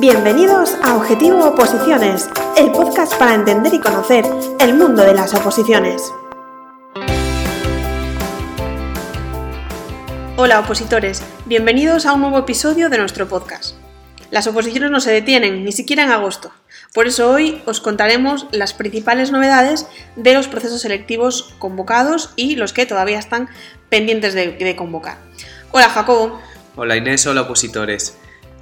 Bienvenidos 0.00 0.76
a 0.84 0.94
Objetivo 0.94 1.44
Oposiciones, 1.44 2.30
el 2.56 2.70
podcast 2.70 3.14
para 3.14 3.34
entender 3.34 3.74
y 3.74 3.80
conocer 3.80 4.24
el 4.60 4.74
mundo 4.74 5.02
de 5.02 5.12
las 5.12 5.34
oposiciones. 5.34 6.12
Hola 10.36 10.60
opositores, 10.60 11.24
bienvenidos 11.46 12.06
a 12.06 12.12
un 12.12 12.20
nuevo 12.20 12.38
episodio 12.38 12.90
de 12.90 12.98
nuestro 12.98 13.26
podcast. 13.26 13.74
Las 14.30 14.46
oposiciones 14.46 14.92
no 14.92 15.00
se 15.00 15.10
detienen, 15.10 15.64
ni 15.64 15.72
siquiera 15.72 16.04
en 16.04 16.12
agosto. 16.12 16.52
Por 16.94 17.08
eso 17.08 17.28
hoy 17.28 17.60
os 17.66 17.80
contaremos 17.80 18.46
las 18.52 18.74
principales 18.74 19.32
novedades 19.32 19.88
de 20.14 20.32
los 20.32 20.46
procesos 20.46 20.80
selectivos 20.80 21.56
convocados 21.58 22.34
y 22.36 22.54
los 22.54 22.72
que 22.72 22.86
todavía 22.86 23.18
están 23.18 23.48
pendientes 23.88 24.34
de, 24.34 24.76
convocar. 24.76 25.18
Hola 25.72 25.88
Jacobo. 25.88 26.40
Hola 26.76 26.96
Inés, 26.96 27.26
hola 27.26 27.40
opositores. 27.42 28.16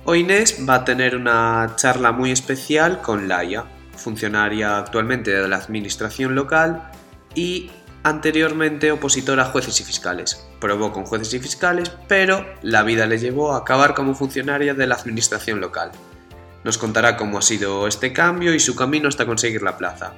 Hoy 0.08 0.20
Inés 0.20 0.58
va 0.68 0.76
a 0.76 0.84
tener 0.84 1.16
una 1.16 1.72
charla 1.74 2.12
muy 2.12 2.30
especial 2.30 3.02
con 3.02 3.26
Laia, 3.26 3.64
funcionaria 3.96 4.78
actualmente 4.78 5.32
de 5.32 5.48
la 5.48 5.56
Administración 5.56 6.36
local 6.36 6.92
y 7.34 7.72
anteriormente 8.04 8.92
opositora 8.92 9.42
a 9.42 9.46
jueces 9.46 9.80
y 9.80 9.84
fiscales. 9.84 10.46
Probó 10.60 10.92
con 10.92 11.06
jueces 11.06 11.34
y 11.34 11.40
fiscales, 11.40 11.90
pero 12.06 12.46
la 12.62 12.84
vida 12.84 13.06
le 13.06 13.18
llevó 13.18 13.52
a 13.52 13.58
acabar 13.58 13.94
como 13.94 14.14
funcionaria 14.14 14.74
de 14.74 14.86
la 14.86 14.94
Administración 14.94 15.60
local. 15.60 15.90
Nos 16.62 16.78
contará 16.78 17.16
cómo 17.16 17.38
ha 17.38 17.42
sido 17.42 17.88
este 17.88 18.12
cambio 18.12 18.54
y 18.54 18.60
su 18.60 18.76
camino 18.76 19.08
hasta 19.08 19.26
conseguir 19.26 19.62
la 19.62 19.76
plaza. 19.76 20.12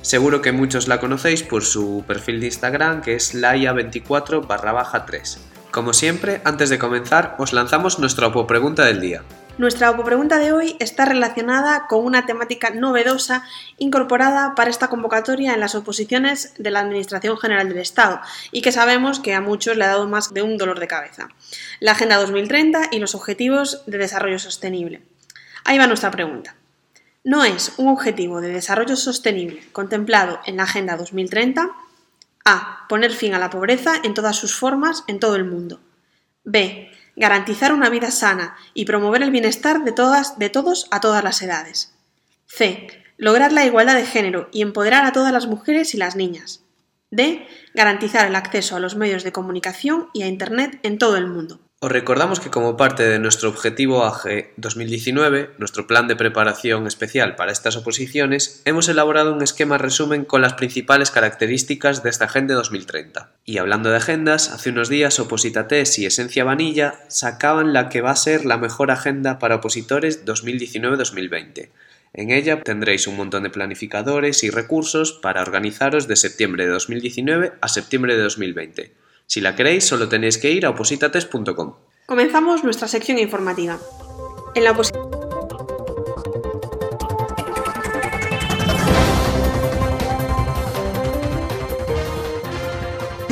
Seguro 0.00 0.42
que 0.42 0.52
muchos 0.52 0.86
la 0.86 1.00
conocéis 1.00 1.42
por 1.42 1.64
su 1.64 2.04
perfil 2.06 2.38
de 2.38 2.46
Instagram 2.46 3.02
que 3.02 3.16
es 3.16 3.34
laia24 3.34 4.46
barra 4.46 5.04
3 5.04 5.47
como 5.78 5.92
siempre, 5.92 6.40
antes 6.44 6.70
de 6.70 6.78
comenzar, 6.80 7.36
os 7.38 7.52
lanzamos 7.52 8.00
nuestra 8.00 8.32
pregunta 8.48 8.84
del 8.84 9.00
día. 9.00 9.22
Nuestra 9.58 9.96
pregunta 9.96 10.38
de 10.38 10.50
hoy 10.50 10.74
está 10.80 11.04
relacionada 11.04 11.86
con 11.86 12.04
una 12.04 12.26
temática 12.26 12.70
novedosa 12.70 13.44
incorporada 13.76 14.56
para 14.56 14.70
esta 14.70 14.88
convocatoria 14.88 15.54
en 15.54 15.60
las 15.60 15.76
oposiciones 15.76 16.52
de 16.58 16.72
la 16.72 16.80
Administración 16.80 17.38
General 17.38 17.68
del 17.68 17.78
Estado 17.78 18.20
y 18.50 18.60
que 18.60 18.72
sabemos 18.72 19.20
que 19.20 19.34
a 19.34 19.40
muchos 19.40 19.76
le 19.76 19.84
ha 19.84 19.88
dado 19.90 20.08
más 20.08 20.34
de 20.34 20.42
un 20.42 20.58
dolor 20.58 20.80
de 20.80 20.88
cabeza. 20.88 21.28
La 21.78 21.92
Agenda 21.92 22.16
2030 22.16 22.88
y 22.90 22.98
los 22.98 23.14
Objetivos 23.14 23.84
de 23.86 23.98
Desarrollo 23.98 24.40
Sostenible. 24.40 25.02
Ahí 25.64 25.78
va 25.78 25.86
nuestra 25.86 26.10
pregunta. 26.10 26.56
¿No 27.22 27.44
es 27.44 27.74
un 27.76 27.86
objetivo 27.86 28.40
de 28.40 28.48
desarrollo 28.48 28.96
sostenible 28.96 29.62
contemplado 29.70 30.40
en 30.44 30.56
la 30.56 30.64
Agenda 30.64 30.96
2030? 30.96 31.70
A. 32.50 32.86
Poner 32.88 33.12
fin 33.12 33.34
a 33.34 33.38
la 33.38 33.50
pobreza 33.50 33.92
en 34.02 34.14
todas 34.14 34.34
sus 34.34 34.56
formas 34.56 35.04
en 35.06 35.20
todo 35.20 35.36
el 35.36 35.44
mundo. 35.44 35.80
B. 36.44 36.90
Garantizar 37.14 37.74
una 37.74 37.90
vida 37.90 38.10
sana 38.10 38.56
y 38.72 38.86
promover 38.86 39.22
el 39.22 39.30
bienestar 39.30 39.84
de, 39.84 39.92
todas, 39.92 40.38
de 40.38 40.48
todos 40.48 40.88
a 40.90 41.00
todas 41.00 41.22
las 41.22 41.42
edades. 41.42 41.92
C. 42.46 42.86
Lograr 43.18 43.52
la 43.52 43.66
igualdad 43.66 43.96
de 43.96 44.06
género 44.06 44.48
y 44.50 44.62
empoderar 44.62 45.04
a 45.04 45.12
todas 45.12 45.30
las 45.30 45.46
mujeres 45.46 45.92
y 45.92 45.98
las 45.98 46.16
niñas. 46.16 46.62
D. 47.10 47.46
Garantizar 47.74 48.26
el 48.26 48.34
acceso 48.34 48.76
a 48.76 48.80
los 48.80 48.96
medios 48.96 49.24
de 49.24 49.32
comunicación 49.32 50.08
y 50.14 50.22
a 50.22 50.26
Internet 50.26 50.80
en 50.84 50.96
todo 50.96 51.18
el 51.18 51.26
mundo. 51.26 51.60
Os 51.80 51.92
recordamos 51.92 52.40
que 52.40 52.50
como 52.50 52.76
parte 52.76 53.04
de 53.04 53.20
nuestro 53.20 53.48
objetivo 53.48 54.04
AGE 54.04 54.52
2019, 54.56 55.50
nuestro 55.58 55.86
plan 55.86 56.08
de 56.08 56.16
preparación 56.16 56.88
especial 56.88 57.36
para 57.36 57.52
estas 57.52 57.76
oposiciones, 57.76 58.62
hemos 58.64 58.88
elaborado 58.88 59.32
un 59.32 59.42
esquema 59.42 59.78
resumen 59.78 60.24
con 60.24 60.42
las 60.42 60.54
principales 60.54 61.12
características 61.12 62.02
de 62.02 62.10
esta 62.10 62.24
Agenda 62.24 62.56
2030. 62.56 63.30
Y 63.44 63.58
hablando 63.58 63.90
de 63.90 63.98
agendas, 63.98 64.50
hace 64.50 64.70
unos 64.70 64.88
días 64.88 65.20
Opositates 65.20 66.00
y 66.00 66.06
Esencia 66.06 66.42
Vanilla 66.42 66.98
sacaban 67.06 67.72
la 67.72 67.88
que 67.90 68.00
va 68.00 68.10
a 68.10 68.16
ser 68.16 68.44
la 68.44 68.58
mejor 68.58 68.90
agenda 68.90 69.38
para 69.38 69.54
opositores 69.54 70.26
2019-2020. 70.26 71.68
En 72.12 72.32
ella 72.32 72.60
tendréis 72.64 73.06
un 73.06 73.16
montón 73.16 73.44
de 73.44 73.50
planificadores 73.50 74.42
y 74.42 74.50
recursos 74.50 75.12
para 75.12 75.42
organizaros 75.42 76.08
de 76.08 76.16
septiembre 76.16 76.66
de 76.66 76.72
2019 76.72 77.52
a 77.60 77.68
septiembre 77.68 78.16
de 78.16 78.22
2020 78.24 79.07
si 79.28 79.42
la 79.42 79.54
queréis, 79.54 79.84
solo 79.84 80.08
tenéis 80.08 80.38
que 80.38 80.50
ir 80.50 80.64
a 80.64 80.70
opositates.com. 80.70 81.74
Comenzamos 82.06 82.64
nuestra 82.64 82.88
sección 82.88 83.18
informativa. 83.18 83.78
En 84.54 84.64
la 84.64 84.70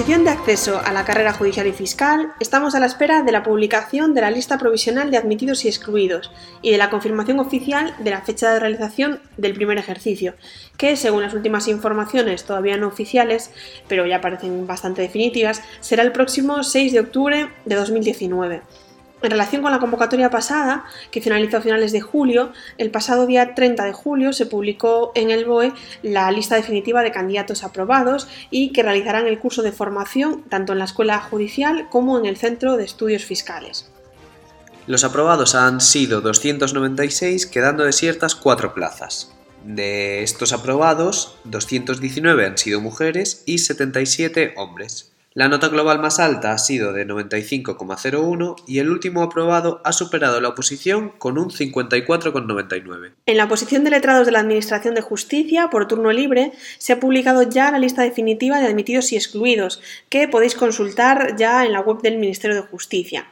de 0.07 0.31
acceso 0.31 0.81
a 0.83 0.93
la 0.93 1.05
carrera 1.05 1.33
judicial 1.33 1.67
y 1.67 1.73
fiscal, 1.73 2.33
estamos 2.39 2.77
a 2.77 2.81
la 2.81 2.87
espera 2.87 3.25
de 3.25 3.33
la 3.33 3.43
publicación 3.43 4.15
de 4.15 4.21
la 4.21 4.31
lista 4.31 4.57
provisional 4.57 5.11
de 5.11 5.17
admitidos 5.17 5.65
y 5.65 5.69
excluidos 5.69 6.31
y 6.63 6.71
de 6.71 6.79
la 6.79 6.91
confirmación 6.91 7.41
oficial 7.41 7.93
de 7.99 8.11
la 8.11 8.21
fecha 8.21 8.53
de 8.53 8.61
realización 8.61 9.21
del 9.37 9.55
primer 9.55 9.79
ejercicio, 9.79 10.35
que 10.79 10.97
según 10.97 11.23
las 11.23 11.35
últimas 11.35 11.67
informaciones 11.67 12.45
todavía 12.45 12.77
no 12.77 12.87
oficiales, 12.87 13.51
pero 13.89 14.07
ya 14.07 14.21
parecen 14.21 14.65
bastante 14.65 15.03
definitivas, 15.03 15.61
será 15.81 16.05
el 16.05 16.13
próximo 16.13 16.63
6 16.63 16.93
de 16.93 17.01
octubre 17.01 17.49
de 17.65 17.75
2019. 17.75 18.63
En 19.23 19.31
relación 19.31 19.63
con 19.63 19.73
la 19.73 19.79
convocatoria 19.79 20.29
pasada, 20.29 20.85
que 21.11 21.23
finalizó 21.23 21.57
a 21.57 21.63
finales 21.63 21.91
de 21.91 22.03
julio, 22.03 22.53
el 22.77 22.91
pasado 22.91 23.27
día 23.27 23.55
30 23.55 23.85
de 23.85 23.93
julio 23.93 24.33
se 24.35 24.45
publicó 24.45 25.13
en 25.15 25.31
el 25.31 25.47
BOE 25.47 25.73
la 26.03 26.31
lista 26.31 26.57
definitiva 26.57 27.03
de 27.03 27.13
candidatos 27.13 27.65
aprobados 27.65 28.29
y 28.51 28.73
que 28.73 28.83
realizarán 28.83 29.27
el 29.27 29.39
curso 29.39 29.63
de 29.63 29.73
formación 29.73 30.45
tanto 30.51 30.75
en 30.75 30.81
la 30.81 30.85
Escuela 30.85 31.19
Judicial 31.19 31.89
como 31.91 32.19
en 32.19 32.27
el 32.27 32.37
Centro 32.37 32.77
de 32.77 32.85
Estudios 32.85 33.25
Fiscales. 33.25 33.91
Los 34.87 35.03
aprobados 35.03 35.55
han 35.55 35.81
sido 35.81 36.21
296, 36.21 37.47
quedando 37.47 37.85
desiertas 37.85 38.35
cuatro 38.35 38.75
plazas. 38.75 39.33
De 39.65 40.23
estos 40.23 40.53
aprobados, 40.53 41.39
219 41.45 42.47
han 42.47 42.59
sido 42.59 42.81
mujeres 42.81 43.43
y 43.47 43.59
77 43.59 44.55
hombres. 44.57 45.16
La 45.37 45.49
nota 45.49 45.69
global 45.69 45.99
más 45.99 46.19
alta 46.19 46.53
ha 46.53 46.57
sido 46.57 46.95
de 46.95 47.07
95,01 47.07 48.57
y 48.67 48.79
el 48.79 48.89
último 48.89 49.23
aprobado 49.23 49.83
ha 49.85 49.93
superado 49.93 50.41
la 50.41 50.49
oposición 50.49 51.11
con 51.11 51.37
un 51.37 51.51
54,99. 51.51 53.13
En 53.27 53.37
la 53.37 53.47
posición 53.47 53.85
de 53.85 53.91
letrados 53.91 54.25
de 54.25 54.33
la 54.33 54.41
Administración 54.41 54.95
de 54.95 55.03
Justicia, 55.03 55.69
por 55.69 55.89
turno 55.89 56.11
libre, 56.11 56.53
se 56.79 56.95
ha 56.95 57.01
publicado 57.01 57.43
ya 57.43 57.71
la 57.71 57.79
lista 57.79 58.01
definitiva 58.01 58.61
de 58.61 58.67
admitidos 58.69 59.13
y 59.13 59.17
excluidos, 59.17 59.83
que 60.09 60.27
podéis 60.27 60.55
consultar 60.55 61.37
ya 61.37 61.67
en 61.67 61.73
la 61.73 61.83
web 61.83 62.01
del 62.01 62.17
Ministerio 62.17 62.57
de 62.57 62.63
Justicia. 62.63 63.27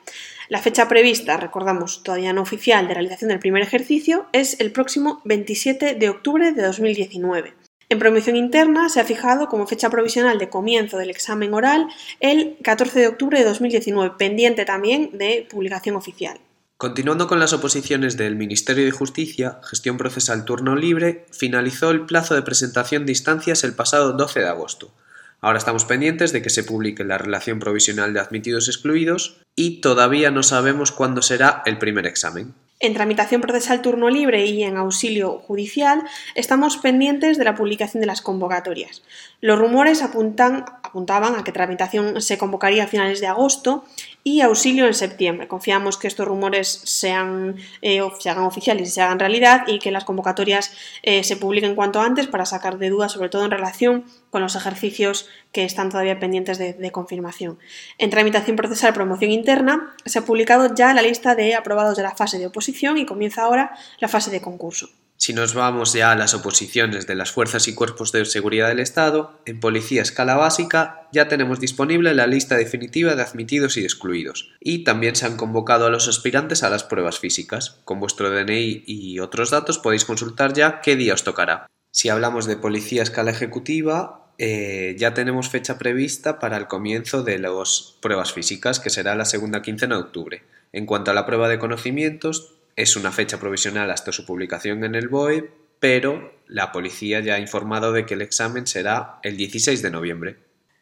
La 0.50 0.60
fecha 0.60 0.88
prevista, 0.88 1.38
recordamos, 1.38 2.02
todavía 2.02 2.34
no 2.34 2.42
oficial, 2.42 2.86
de 2.86 2.92
realización 2.92 3.30
del 3.30 3.38
primer 3.38 3.62
ejercicio 3.62 4.26
es 4.32 4.60
el 4.60 4.72
próximo 4.72 5.22
27 5.24 5.94
de 5.94 6.08
octubre 6.10 6.52
de 6.52 6.64
2019. 6.64 7.63
En 7.88 7.98
promoción 7.98 8.36
interna 8.36 8.88
se 8.88 9.00
ha 9.00 9.04
fijado 9.04 9.48
como 9.48 9.66
fecha 9.66 9.90
provisional 9.90 10.38
de 10.38 10.48
comienzo 10.48 10.96
del 10.96 11.10
examen 11.10 11.52
oral 11.54 11.88
el 12.20 12.56
14 12.62 13.00
de 13.00 13.08
octubre 13.08 13.38
de 13.38 13.44
2019, 13.44 14.14
pendiente 14.18 14.64
también 14.64 15.10
de 15.12 15.46
publicación 15.50 15.96
oficial. 15.96 16.38
Continuando 16.76 17.28
con 17.28 17.38
las 17.38 17.52
oposiciones 17.52 18.16
del 18.16 18.36
Ministerio 18.36 18.84
de 18.84 18.90
Justicia, 18.90 19.60
Gestión 19.62 19.96
Procesal 19.96 20.44
Turno 20.44 20.74
Libre 20.74 21.26
finalizó 21.30 21.90
el 21.90 22.04
plazo 22.04 22.34
de 22.34 22.42
presentación 22.42 23.06
de 23.06 23.12
instancias 23.12 23.64
el 23.64 23.74
pasado 23.74 24.12
12 24.12 24.40
de 24.40 24.48
agosto. 24.48 24.92
Ahora 25.40 25.58
estamos 25.58 25.84
pendientes 25.84 26.32
de 26.32 26.42
que 26.42 26.50
se 26.50 26.64
publique 26.64 27.04
la 27.04 27.18
relación 27.18 27.58
provisional 27.60 28.12
de 28.12 28.20
admitidos 28.20 28.68
excluidos 28.68 29.36
y 29.54 29.82
todavía 29.82 30.30
no 30.30 30.42
sabemos 30.42 30.90
cuándo 30.90 31.22
será 31.22 31.62
el 31.66 31.78
primer 31.78 32.06
examen. 32.06 32.54
En 32.84 32.92
tramitación 32.92 33.40
procesal 33.40 33.80
turno 33.80 34.10
libre 34.10 34.44
y 34.44 34.62
en 34.62 34.76
auxilio 34.76 35.38
judicial 35.38 36.02
estamos 36.34 36.76
pendientes 36.76 37.38
de 37.38 37.44
la 37.44 37.54
publicación 37.54 38.02
de 38.02 38.06
las 38.06 38.20
convocatorias. 38.20 39.02
Los 39.40 39.58
rumores 39.58 40.02
apuntan, 40.02 40.66
apuntaban 40.94 41.34
a 41.34 41.42
que 41.42 41.50
tramitación 41.50 42.22
se 42.22 42.38
convocaría 42.38 42.84
a 42.84 42.86
finales 42.86 43.18
de 43.20 43.26
agosto 43.26 43.84
y 44.22 44.42
auxilio 44.42 44.86
en 44.86 44.94
septiembre. 44.94 45.48
Confiamos 45.48 45.98
que 45.98 46.06
estos 46.06 46.24
rumores 46.24 46.68
sean, 46.84 47.56
eh, 47.82 48.00
se 48.20 48.30
hagan 48.30 48.44
oficiales 48.44 48.88
y 48.88 48.92
se 48.92 49.02
hagan 49.02 49.18
realidad 49.18 49.64
y 49.66 49.80
que 49.80 49.90
las 49.90 50.04
convocatorias 50.04 50.70
eh, 51.02 51.24
se 51.24 51.36
publiquen 51.36 51.74
cuanto 51.74 52.00
antes 52.00 52.28
para 52.28 52.46
sacar 52.46 52.78
de 52.78 52.90
dudas, 52.90 53.10
sobre 53.10 53.28
todo 53.28 53.44
en 53.44 53.50
relación 53.50 54.04
con 54.30 54.40
los 54.40 54.54
ejercicios 54.54 55.28
que 55.50 55.64
están 55.64 55.90
todavía 55.90 56.20
pendientes 56.20 56.58
de, 56.58 56.74
de 56.74 56.92
confirmación. 56.92 57.58
En 57.98 58.10
tramitación 58.10 58.54
procesal 58.54 58.94
promoción 58.94 59.32
interna 59.32 59.96
se 60.04 60.20
ha 60.20 60.22
publicado 60.24 60.72
ya 60.76 60.94
la 60.94 61.02
lista 61.02 61.34
de 61.34 61.56
aprobados 61.56 61.96
de 61.96 62.04
la 62.04 62.14
fase 62.14 62.38
de 62.38 62.46
oposición 62.46 62.98
y 62.98 63.04
comienza 63.04 63.42
ahora 63.42 63.74
la 63.98 64.06
fase 64.06 64.30
de 64.30 64.40
concurso. 64.40 64.90
Si 65.16 65.32
nos 65.32 65.54
vamos 65.54 65.92
ya 65.92 66.10
a 66.10 66.16
las 66.16 66.34
oposiciones 66.34 67.06
de 67.06 67.14
las 67.14 67.30
fuerzas 67.30 67.68
y 67.68 67.74
cuerpos 67.74 68.10
de 68.12 68.24
seguridad 68.24 68.68
del 68.68 68.80
Estado, 68.80 69.40
en 69.46 69.60
Policía 69.60 70.02
Escala 70.02 70.36
Básica 70.36 71.08
ya 71.12 71.28
tenemos 71.28 71.60
disponible 71.60 72.14
la 72.14 72.26
lista 72.26 72.56
definitiva 72.56 73.14
de 73.14 73.22
admitidos 73.22 73.76
y 73.76 73.84
excluidos, 73.84 74.52
y 74.60 74.84
también 74.84 75.14
se 75.14 75.26
han 75.26 75.36
convocado 75.36 75.86
a 75.86 75.90
los 75.90 76.08
aspirantes 76.08 76.62
a 76.62 76.70
las 76.70 76.82
pruebas 76.82 77.20
físicas. 77.20 77.80
Con 77.84 78.00
vuestro 78.00 78.30
DNI 78.30 78.84
y 78.86 79.20
otros 79.20 79.50
datos 79.50 79.78
podéis 79.78 80.04
consultar 80.04 80.52
ya 80.52 80.80
qué 80.80 80.96
día 80.96 81.14
os 81.14 81.24
tocará. 81.24 81.70
Si 81.90 82.08
hablamos 82.08 82.46
de 82.46 82.56
Policía 82.56 83.04
Escala 83.04 83.30
Ejecutiva, 83.30 84.32
eh, 84.38 84.96
ya 84.98 85.14
tenemos 85.14 85.48
fecha 85.48 85.78
prevista 85.78 86.40
para 86.40 86.56
el 86.56 86.66
comienzo 86.66 87.22
de 87.22 87.38
las 87.38 87.96
pruebas 88.00 88.32
físicas, 88.32 88.80
que 88.80 88.90
será 88.90 89.14
la 89.14 89.24
segunda 89.24 89.62
quincena 89.62 89.94
de 89.94 90.02
octubre. 90.02 90.42
En 90.72 90.86
cuanto 90.86 91.12
a 91.12 91.14
la 91.14 91.24
prueba 91.24 91.48
de 91.48 91.60
conocimientos, 91.60 92.53
es 92.76 92.96
una 92.96 93.12
fecha 93.12 93.38
provisional 93.38 93.90
hasta 93.90 94.12
su 94.12 94.26
publicación 94.26 94.84
en 94.84 94.94
el 94.94 95.08
BOE, 95.08 95.50
pero 95.80 96.32
la 96.46 96.72
policía 96.72 97.20
ya 97.20 97.34
ha 97.34 97.40
informado 97.40 97.92
de 97.92 98.06
que 98.06 98.14
el 98.14 98.22
examen 98.22 98.66
será 98.66 99.18
el 99.22 99.36
16 99.36 99.82
de 99.82 99.90
noviembre. 99.90 100.36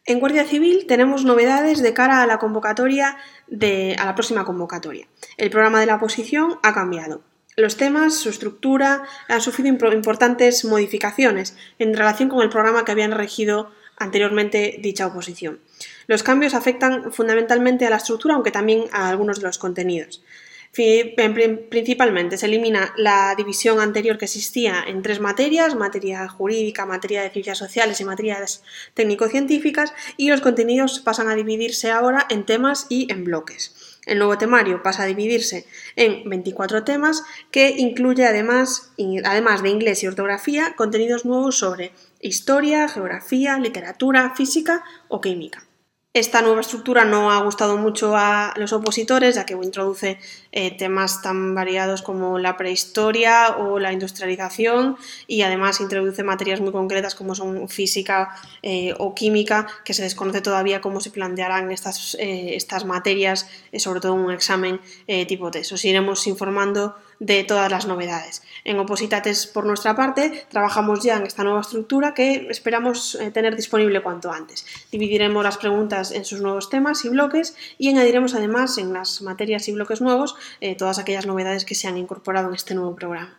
En 0.05 0.19
Guardia 0.19 0.45
Civil 0.45 0.85
tenemos 0.87 1.23
novedades 1.23 1.81
de 1.81 1.93
cara 1.93 2.21
a 2.21 2.27
la 2.27 2.37
convocatoria 2.37 3.17
de, 3.47 3.95
a 3.97 4.05
la 4.05 4.15
próxima 4.15 4.43
convocatoria. 4.43 5.07
El 5.37 5.49
programa 5.49 5.79
de 5.79 5.85
la 5.85 5.95
oposición 5.95 6.59
ha 6.61 6.73
cambiado. 6.73 7.21
Los 7.55 7.77
temas, 7.77 8.15
su 8.15 8.29
estructura, 8.29 9.03
han 9.29 9.41
sufrido 9.41 9.69
importantes 9.69 10.65
modificaciones 10.65 11.55
en 11.79 11.95
relación 11.95 12.27
con 12.27 12.41
el 12.41 12.49
programa 12.49 12.83
que 12.83 12.91
habían 12.91 13.11
regido 13.11 13.71
anteriormente 13.97 14.79
dicha 14.81 15.07
oposición. 15.07 15.59
Los 16.07 16.23
cambios 16.23 16.53
afectan 16.53 17.13
fundamentalmente 17.13 17.85
a 17.85 17.89
la 17.89 17.97
estructura, 17.97 18.33
aunque 18.33 18.51
también 18.51 18.85
a 18.91 19.07
algunos 19.07 19.39
de 19.39 19.43
los 19.43 19.57
contenidos. 19.57 20.23
Principalmente 20.73 22.37
se 22.37 22.47
elimina 22.47 22.93
la 22.97 23.35
división 23.37 23.79
anterior 23.79 24.17
que 24.17 24.25
existía 24.25 24.83
en 24.87 25.03
tres 25.03 25.19
materias, 25.19 25.75
materia 25.75 26.27
jurídica, 26.27 26.87
materia 26.87 27.21
de 27.21 27.29
ciencias 27.29 27.59
sociales 27.59 28.01
y 28.01 28.05
materias 28.05 28.63
técnico-científicas, 28.95 29.93
y 30.17 30.29
los 30.29 30.41
contenidos 30.41 30.99
pasan 30.99 31.27
a 31.27 31.35
dividirse 31.35 31.91
ahora 31.91 32.25
en 32.31 32.43
temas 32.45 32.87
y 32.89 33.11
en 33.11 33.23
bloques. 33.23 33.99
El 34.07 34.17
nuevo 34.17 34.39
temario 34.39 34.81
pasa 34.81 35.03
a 35.03 35.05
dividirse 35.05 35.67
en 35.95 36.27
24 36.27 36.83
temas 36.83 37.23
que 37.51 37.75
incluye 37.77 38.25
además, 38.25 38.91
además 39.25 39.61
de 39.61 39.69
inglés 39.69 40.03
y 40.03 40.07
ortografía, 40.07 40.73
contenidos 40.75 41.23
nuevos 41.23 41.59
sobre 41.59 41.91
historia, 42.19 42.89
geografía, 42.89 43.59
literatura, 43.59 44.33
física 44.35 44.83
o 45.07 45.21
química. 45.21 45.67
Esta 46.15 46.43
nueva 46.43 46.61
estructura 46.61 47.05
no 47.05 47.31
ha 47.31 47.41
gustado 47.41 47.75
mucho 47.75 48.15
a 48.15 48.53
los 48.57 48.71
opositores, 48.71 49.33
ya 49.33 49.47
que 49.47 49.53
introduce 49.55 50.19
eh, 50.51 50.77
temas 50.77 51.23
tan 51.23 51.55
variados 51.55 52.03
como 52.03 52.37
la 52.37 52.55
prehistoria 52.55 53.57
o 53.57 53.79
la 53.79 53.91
industrialización 53.91 54.95
y 55.25 55.41
además 55.41 55.81
introduce 55.81 56.21
materias 56.21 56.61
muy 56.61 56.71
concretas 56.71 57.15
como 57.15 57.33
son 57.33 57.67
física 57.67 58.29
eh, 58.61 58.93
o 58.99 59.15
química, 59.15 59.65
que 59.83 59.95
se 59.95 60.03
desconoce 60.03 60.41
todavía 60.41 60.81
cómo 60.81 60.99
se 60.99 61.09
plantearán 61.09 61.71
estas, 61.71 62.15
eh, 62.19 62.55
estas 62.55 62.85
materias, 62.85 63.49
sobre 63.79 63.99
todo 63.99 64.13
en 64.13 64.19
un 64.19 64.31
examen 64.31 64.81
tipo 65.27 65.49
test. 65.49 65.71
Os 65.71 65.83
iremos 65.83 66.27
informando 66.27 66.95
de 67.23 67.45
todas 67.45 67.71
las 67.71 67.87
novedades. 67.87 68.43
En 68.65 68.77
Opositates, 68.79 69.47
por 69.47 69.65
nuestra 69.65 69.95
parte, 69.95 70.45
trabajamos 70.49 71.01
ya 71.01 71.15
en 71.15 71.25
esta 71.25 71.43
nueva 71.43 71.61
estructura 71.61 72.13
que 72.13 72.47
esperamos 72.49 73.15
eh, 73.15 73.31
tener 73.31 73.55
disponible 73.55 74.03
cuanto 74.03 74.31
antes. 74.31 74.65
Dividiremos 74.91 75.41
las 75.41 75.57
preguntas 75.57 76.11
en 76.11 76.25
sus 76.25 76.41
nuevos 76.41 76.69
temas 76.69 77.05
y 77.05 77.09
bloques 77.09 77.55
y 77.77 77.89
añadiremos 77.89 78.35
además 78.35 78.77
en 78.77 78.91
las 78.91 79.21
materias 79.21 79.69
y 79.69 79.71
bloques 79.71 80.01
nuevos 80.01 80.35
eh, 80.59 80.75
todas 80.75 80.99
aquellas 80.99 81.25
novedades 81.25 81.63
que 81.63 81.75
se 81.75 81.87
han 81.87 81.97
incorporado 81.97 82.49
en 82.49 82.55
este 82.55 82.75
nuevo 82.75 82.93
programa. 82.93 83.37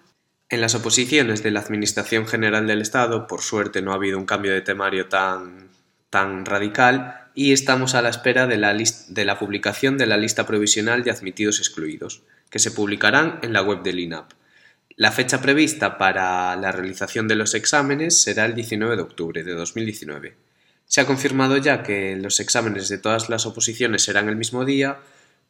En 0.49 0.63
las 0.63 0.75
oposiciones 0.75 1.43
de 1.43 1.51
la 1.51 1.61
Administración 1.61 2.27
General 2.27 2.67
del 2.67 2.81
Estado, 2.81 3.27
por 3.27 3.43
suerte 3.43 3.83
no 3.83 3.93
ha 3.93 3.97
habido 3.97 4.19
un 4.19 4.25
cambio 4.25 4.53
de 4.53 4.63
temario 4.63 5.09
tan, 5.09 5.69
tan 6.09 6.47
radical 6.47 7.29
y 7.35 7.53
estamos 7.53 7.95
a 7.95 8.01
la 8.01 8.09
espera 8.09 8.47
de 8.47 8.57
la, 8.57 8.73
de 8.75 9.25
la 9.27 9.39
publicación 9.39 9.99
de 9.99 10.07
la 10.07 10.17
lista 10.17 10.47
provisional 10.47 11.05
de 11.05 11.11
admitidos 11.11 11.59
excluidos 11.59 12.23
que 12.55 12.61
se 12.61 12.71
publicarán 12.71 13.41
en 13.43 13.53
la 13.53 13.63
web 13.63 13.83
del 13.83 13.99
INAP. 13.99 14.31
La 14.95 15.11
fecha 15.11 15.41
prevista 15.41 15.99
para 15.99 16.55
la 16.55 16.71
realización 16.71 17.27
de 17.27 17.35
los 17.35 17.53
exámenes 17.53 18.23
será 18.23 18.45
el 18.45 18.55
19 18.55 18.95
de 18.95 19.03
octubre 19.03 19.43
de 19.43 19.55
2019. 19.55 20.37
Se 20.85 21.01
ha 21.01 21.05
confirmado 21.05 21.57
ya 21.57 21.83
que 21.83 22.15
los 22.15 22.39
exámenes 22.39 22.89
de 22.89 22.99
todas 22.99 23.29
las 23.29 23.45
oposiciones 23.45 24.03
serán 24.03 24.29
el 24.29 24.37
mismo 24.37 24.65
día, 24.65 25.01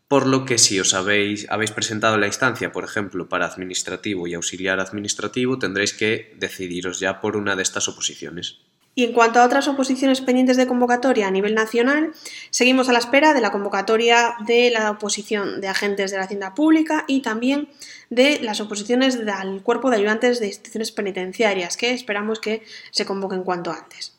por 0.09 0.27
lo 0.27 0.47
que 0.47 0.56
si 0.56 0.81
os 0.81 0.95
habéis, 0.95 1.47
habéis 1.51 1.73
presentado 1.73 2.17
la 2.17 2.27
instancia, 2.27 2.73
por 2.73 2.85
ejemplo, 2.85 3.29
para 3.29 3.45
administrativo 3.45 4.27
y 4.27 4.33
auxiliar 4.33 4.81
administrativo, 4.81 5.59
tendréis 5.59 5.93
que 5.93 6.35
decidiros 6.39 7.01
ya 7.01 7.21
por 7.21 7.37
una 7.37 7.55
de 7.55 7.65
estas 7.65 7.87
oposiciones. 7.87 8.61
Y 8.94 9.05
en 9.05 9.12
cuanto 9.12 9.41
a 9.41 9.44
otras 9.44 9.67
oposiciones 9.67 10.20
pendientes 10.20 10.56
de 10.56 10.67
convocatoria 10.67 11.26
a 11.26 11.31
nivel 11.31 11.55
nacional, 11.55 12.12
seguimos 12.50 12.88
a 12.88 12.93
la 12.93 13.00
espera 13.00 13.35
de 13.35 13.41
la 13.41 13.50
convocatoria 13.50 14.37
de 14.46 14.70
la 14.70 14.91
oposición 14.91 15.61
de 15.61 15.69
agentes 15.69 16.11
de 16.11 16.19
la 16.19 16.25
Hacienda 16.25 16.55
Pública 16.55 17.05
y 17.08 17.20
también 17.20 17.69
de 18.11 18.38
las 18.41 18.61
oposiciones 18.61 19.19
al 19.26 19.62
cuerpo 19.62 19.91
de 19.91 19.96
ayudantes 19.96 20.38
de 20.38 20.46
instituciones 20.46 20.93
penitenciarias, 20.93 21.76
que 21.76 21.93
esperamos 21.93 22.38
que 22.38 22.62
se 22.93 23.05
convoquen 23.05 23.43
cuanto 23.43 23.73
antes. 23.73 24.13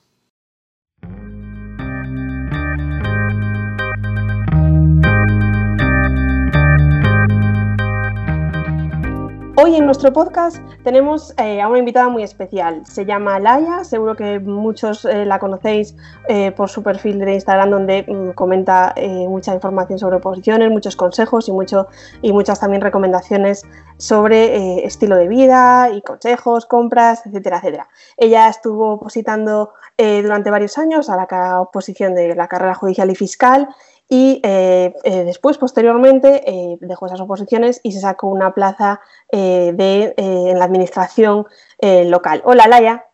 Hoy 9.65 9.73
en 9.75 9.88
nuestro 9.88 10.13
podcast 10.13 10.57
tenemos 10.83 11.33
eh, 11.39 11.59
a 11.59 11.67
una 11.67 11.79
invitada 11.79 12.07
muy 12.07 12.21
especial. 12.21 12.85
Se 12.85 13.03
llama 13.03 13.39
Laia, 13.39 13.83
seguro 13.83 14.15
que 14.15 14.39
muchos 14.39 15.06
eh, 15.06 15.25
la 15.25 15.39
conocéis 15.39 15.95
eh, 16.29 16.51
por 16.51 16.69
su 16.69 16.83
perfil 16.83 17.17
de 17.17 17.33
Instagram 17.33 17.71
donde 17.71 18.06
mm, 18.07 18.33
comenta 18.33 18.94
mucha 19.27 19.56
información 19.56 19.97
sobre 19.97 20.17
oposiciones, 20.17 20.69
muchos 20.69 20.95
consejos 20.95 21.50
y, 21.50 21.51
mucho, 21.51 21.88
y 22.21 22.31
muchas 22.31 22.59
también 22.59 22.83
recomendaciones 22.83 23.63
sobre 23.97 24.85
estilo 24.85 25.15
de 25.15 25.27
vida 25.27 25.89
y 25.89 26.03
consejos, 26.03 26.67
compras, 26.67 27.25
etcétera, 27.25 27.57
etcétera. 27.57 27.89
Ella 28.17 28.47
estuvo 28.50 28.94
opositando 28.94 29.73
durante 29.97 30.51
varios 30.51 30.77
años 30.77 31.09
a 31.09 31.15
la 31.15 31.59
oposición 31.59 32.13
de 32.13 32.35
la 32.35 32.47
carrera 32.47 32.75
judicial 32.75 33.09
y 33.09 33.15
fiscal 33.15 33.69
y 34.07 34.40
eh, 34.44 34.94
eh, 35.04 35.24
después, 35.24 35.57
posteriormente, 35.57 36.44
eh, 36.46 36.78
dejó 36.81 37.07
esas 37.07 37.22
oposiciones 37.22 37.81
y 37.84 37.92
se 37.92 38.02
sacó 38.02 38.28
una 38.28 38.54
plaza 38.54 39.02
de, 39.31 40.13
en 40.18 40.60
la 40.60 40.66
administración 40.66 41.48
local. 41.81 42.42
Hola, 42.46 42.68
Laia. 42.68 43.06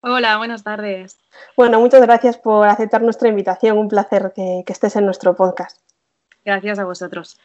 Hola, 0.00 0.38
buenas 0.38 0.64
tardes. 0.64 1.18
Bueno, 1.56 1.80
muchas 1.80 2.00
gracias 2.02 2.38
por 2.38 2.66
aceptar 2.66 3.02
nuestra 3.02 3.28
invitación. 3.28 3.78
Un 3.78 3.88
placer 3.88 4.32
que, 4.34 4.64
estés 4.66 4.96
en 4.96 5.04
nuestro 5.04 5.36
podcast. 5.36 5.78
Gracias 6.44 6.78
a 6.78 6.84
vosotros. 6.84 7.38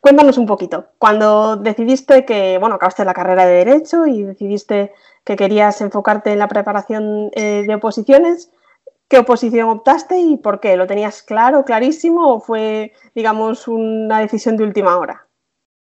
Cuéntanos 0.00 0.36
un 0.36 0.46
poquito. 0.46 0.88
Cuando 0.98 1.56
decidiste 1.56 2.24
que, 2.24 2.58
bueno, 2.58 2.74
acabaste 2.74 3.04
la 3.04 3.14
carrera 3.14 3.46
de 3.46 3.64
Derecho 3.64 4.06
y 4.06 4.24
decidiste 4.24 4.92
que 5.24 5.36
querías 5.36 5.80
enfocarte 5.80 6.32
en 6.32 6.40
la 6.40 6.48
preparación 6.48 7.30
de 7.30 7.72
oposiciones, 7.74 8.50
¿Qué 9.12 9.18
oposición 9.18 9.68
optaste 9.68 10.18
y 10.18 10.38
por 10.38 10.58
qué? 10.58 10.74
¿Lo 10.74 10.86
tenías 10.86 11.22
claro, 11.22 11.66
clarísimo 11.66 12.32
o 12.32 12.40
fue, 12.40 12.94
digamos, 13.14 13.68
una 13.68 14.20
decisión 14.20 14.56
de 14.56 14.64
última 14.64 14.96
hora? 14.96 15.26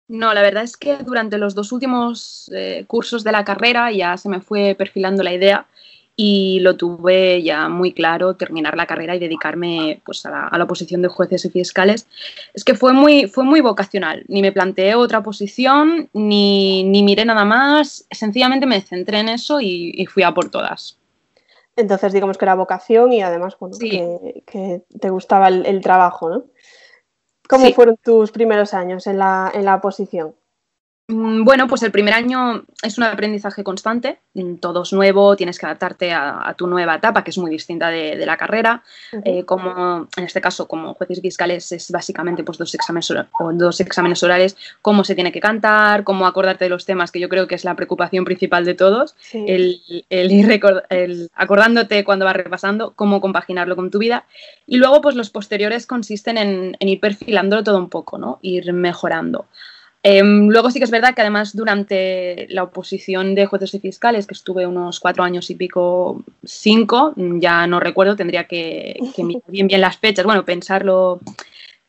No, 0.07 0.33
la 0.33 0.41
verdad 0.41 0.63
es 0.63 0.75
que 0.75 0.97
durante 0.97 1.37
los 1.37 1.53
dos 1.53 1.71
últimos 1.71 2.49
eh, 2.51 2.83
cursos 2.87 3.23
de 3.23 3.31
la 3.31 3.45
carrera 3.45 3.91
ya 3.91 4.17
se 4.17 4.27
me 4.27 4.41
fue 4.41 4.73
perfilando 4.75 5.21
la 5.21 5.35
idea 5.35 5.67
y 6.15 6.61
lo 6.61 6.77
tuve 6.77 7.43
ya 7.43 7.69
muy 7.69 7.93
claro, 7.93 8.37
terminar 8.37 8.75
la 8.75 8.87
carrera 8.87 9.15
y 9.15 9.19
dedicarme 9.19 10.01
pues, 10.03 10.25
a, 10.25 10.49
la, 10.57 10.63
oposición 10.63 11.03
de 11.03 11.09
jueces 11.09 11.45
y 11.45 11.51
fiscales. 11.51 12.07
Es 12.55 12.63
que 12.63 12.73
fue 12.73 12.91
muy, 12.91 13.27
fue 13.27 13.43
muy 13.43 13.61
vocacional, 13.61 14.23
ni 14.29 14.41
me 14.41 14.51
planteé 14.51 14.95
otra 14.95 15.21
posición, 15.21 16.09
ni, 16.13 16.83
ni 16.85 17.03
miré 17.03 17.23
nada 17.23 17.45
más, 17.45 18.03
sencillamente 18.09 18.65
me 18.65 18.81
centré 18.81 19.19
en 19.19 19.29
eso 19.29 19.61
y 19.61 20.07
fui 20.07 20.23
a 20.23 20.33
por 20.33 20.49
todas. 20.49 20.97
Entonces, 21.75 22.13
digamos 22.13 22.37
que 22.37 22.45
era 22.45 22.55
vocación 22.55 23.13
y 23.13 23.21
además, 23.21 23.57
bueno, 23.59 23.77
que, 23.79 24.83
te 24.99 25.09
gustaba 25.09 25.47
el, 25.47 25.81
trabajo, 25.81 26.29
¿no? 26.29 26.45
¿Cómo 27.47 27.69
fueron 27.71 27.97
tus 27.97 28.31
primeros 28.31 28.73
años 28.73 29.07
en 29.07 29.17
la, 29.17 29.51
en 29.53 29.65
la 29.65 29.75
oposición? 29.75 30.35
Mm, 31.11 31.43
bueno, 31.43 31.67
pues 31.67 31.83
el 31.83 31.91
primer 31.91 32.13
año 32.13 32.63
es 32.81 32.97
un 32.97 33.03
aprendizaje 33.03 33.65
constante, 33.65 34.19
todo 34.61 34.83
es 34.83 34.93
nuevo, 34.93 35.35
tienes 35.35 35.59
que 35.59 35.65
adaptarte 35.65 36.13
a, 36.13 36.55
tu 36.57 36.67
nueva 36.67 36.95
etapa, 36.95 37.23
que 37.23 37.31
es 37.31 37.37
muy 37.37 37.51
distinta 37.51 37.89
de, 37.89 38.25
la 38.25 38.37
carrera. 38.37 38.81
Eh, 39.25 39.43
como 39.43 40.07
en 40.15 40.23
este 40.23 40.39
caso, 40.39 40.67
como 40.67 40.93
jueces 40.93 41.19
fiscales, 41.21 41.71
es 41.73 41.91
básicamente 41.91 42.43
pues, 42.43 42.57
dos, 42.57 42.73
exámenes, 42.73 43.13
dos 43.55 43.79
exámenes 43.81 44.23
orales, 44.23 44.55
cómo 44.81 45.03
se 45.03 45.15
tiene 45.15 45.33
que 45.33 45.41
cantar, 45.41 46.05
cómo 46.05 46.25
acordarte 46.25 46.65
de 46.65 46.69
los 46.69 46.85
temas, 46.85 47.11
que 47.11 47.19
yo 47.19 47.27
creo 47.27 47.45
que 47.45 47.55
es 47.55 47.65
la 47.65 47.75
preocupación 47.75 48.23
principal 48.23 48.63
de 48.63 48.75
todos, 48.75 49.15
el, 49.33 49.81
ir 50.09 50.61
acordándote 51.35 52.05
cuando 52.05 52.23
vas 52.23 52.35
repasando, 52.35 52.93
cómo 52.95 53.19
compaginarlo 53.19 53.75
con 53.75 53.91
tu 53.91 53.99
vida. 53.99 54.25
Y 54.65 54.77
luego, 54.77 55.01
pues 55.01 55.15
los 55.15 55.29
posteriores 55.29 55.85
consisten 55.87 56.37
en, 56.37 56.77
en 56.79 56.87
ir 56.87 57.01
perfilándolo 57.01 57.63
todo 57.63 57.77
un 57.77 57.89
poco, 57.89 58.17
¿no? 58.17 58.39
ir 58.41 58.71
mejorando. 58.71 59.47
Em, 60.03 60.47
luego 60.49 60.71
sí 60.71 60.79
que 60.79 60.85
es 60.85 60.91
verdad 60.91 61.13
que 61.13 61.21
además 61.21 61.55
durante 61.55 62.47
la 62.49 62.63
oposición 62.63 63.35
de 63.35 63.45
jueces 63.45 63.75
y 63.75 63.79
fiscales, 63.79 64.25
que 64.25 64.33
estuve 64.33 64.65
unos 64.65 64.99
cuatro 64.99 65.23
años 65.23 65.49
y 65.51 65.55
pico, 65.55 66.23
cinco, 66.43 67.13
ya 67.15 67.67
no 67.67 67.79
recuerdo, 67.79 68.15
tendría 68.15 68.47
que, 68.47 68.97
mirar 69.17 69.43
bien, 69.47 69.81
las 69.81 69.97
fechas, 69.97 70.25
bueno, 70.25 70.43
pensarlo, 70.43 71.19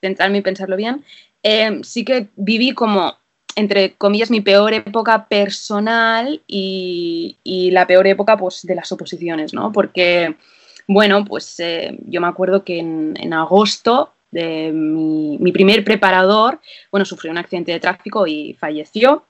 centrarme 0.00 0.38
y 0.38 0.42
pensarlo 0.42 0.76
bien, 0.76 1.04
em, 1.42 1.82
sí 1.82 2.04
que 2.04 2.28
viví 2.36 2.72
como, 2.72 3.14
entre 3.56 3.94
comillas, 3.94 4.30
mi 4.30 4.42
peor 4.42 4.74
época 4.74 5.26
personal 5.26 6.42
y, 6.46 7.38
la 7.72 7.86
peor 7.86 8.06
época 8.06 8.36
pues, 8.36 8.62
de 8.62 8.74
las 8.74 8.92
oposiciones, 8.92 9.54
¿no? 9.54 9.72
Porque, 9.72 10.36
bueno, 10.86 11.24
pues 11.24 11.58
eh, 11.60 11.98
yo 12.06 12.20
me 12.20 12.26
acuerdo 12.26 12.62
que 12.62 12.78
en 12.78 13.32
agosto 13.32 14.12
mi, 14.32 15.52
primer 15.52 15.84
preparador, 15.84 16.60
bueno, 16.90 17.04
sufrió 17.04 17.30
un 17.32 17.38
accidente 17.38 17.72
de 17.72 17.80
tráfico 17.80 18.26
y 18.26 18.54
falleció. 18.54 19.24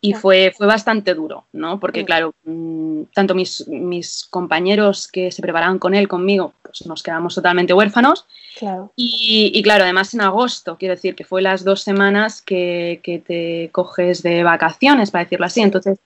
Y 0.00 0.12
fue, 0.12 0.52
fue 0.56 0.68
bastante 0.68 1.12
duro, 1.12 1.46
¿no? 1.52 1.80
Porque, 1.80 2.04
claro, 2.04 2.32
mm, 2.44 3.02
tanto 3.12 3.34
mis, 3.34 3.66
mis, 3.66 4.28
compañeros 4.30 5.08
que 5.08 5.32
se 5.32 5.42
preparaban 5.42 5.80
con 5.80 5.92
él, 5.92 6.06
conmigo, 6.06 6.54
pues 6.62 6.86
nos 6.86 7.02
quedamos 7.02 7.34
totalmente 7.34 7.74
huérfanos. 7.74 8.24
Claro. 8.56 8.92
Y, 8.94 9.50
y, 9.52 9.60
claro, 9.64 9.82
además 9.82 10.14
en 10.14 10.20
agosto, 10.20 10.76
quiero 10.78 10.94
decir 10.94 11.16
que 11.16 11.24
fue 11.24 11.42
las 11.42 11.64
dos 11.64 11.82
semanas 11.82 12.42
que, 12.42 13.00
que 13.02 13.18
te 13.18 13.70
coges 13.72 14.22
de 14.22 14.44
vacaciones, 14.44 15.10
para 15.10 15.24
decirlo 15.24 15.46
así. 15.46 15.62
Entonces, 15.62 15.98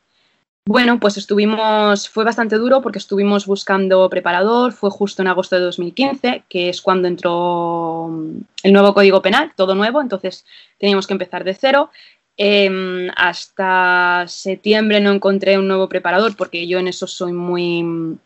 bueno, 0.64 1.00
pues 1.00 1.16
estuvimos, 1.16 2.08
fue 2.08 2.24
bastante 2.24 2.56
duro 2.56 2.82
porque 2.82 2.98
estuvimos 2.98 3.46
buscando 3.46 4.08
preparador, 4.08 4.72
fue 4.72 4.90
justo 4.90 5.20
en 5.20 5.28
agosto 5.28 5.56
de 5.56 5.62
2015, 5.62 6.44
que 6.48 6.68
es 6.68 6.80
cuando 6.80 7.08
entró 7.08 8.08
mm, 8.08 8.40
el 8.62 8.72
nuevo 8.72 8.94
Código 8.94 9.20
Penal, 9.22 9.52
todo 9.56 9.74
nuevo, 9.74 10.00
entonces 10.00 10.44
teníamos 10.78 11.06
que 11.06 11.14
empezar 11.14 11.42
de 11.42 11.54
cero. 11.54 11.90
Em, 12.36 13.10
hasta 13.16 14.24
septiembre 14.28 15.00
no 15.00 15.12
encontré 15.12 15.58
un 15.58 15.68
nuevo 15.68 15.88
preparador 15.88 16.36
porque 16.36 16.66
yo 16.66 16.78
en 16.78 16.88
eso 16.88 17.06
soy 17.06 17.32
muy, 17.32 17.82
mm, 17.82 18.18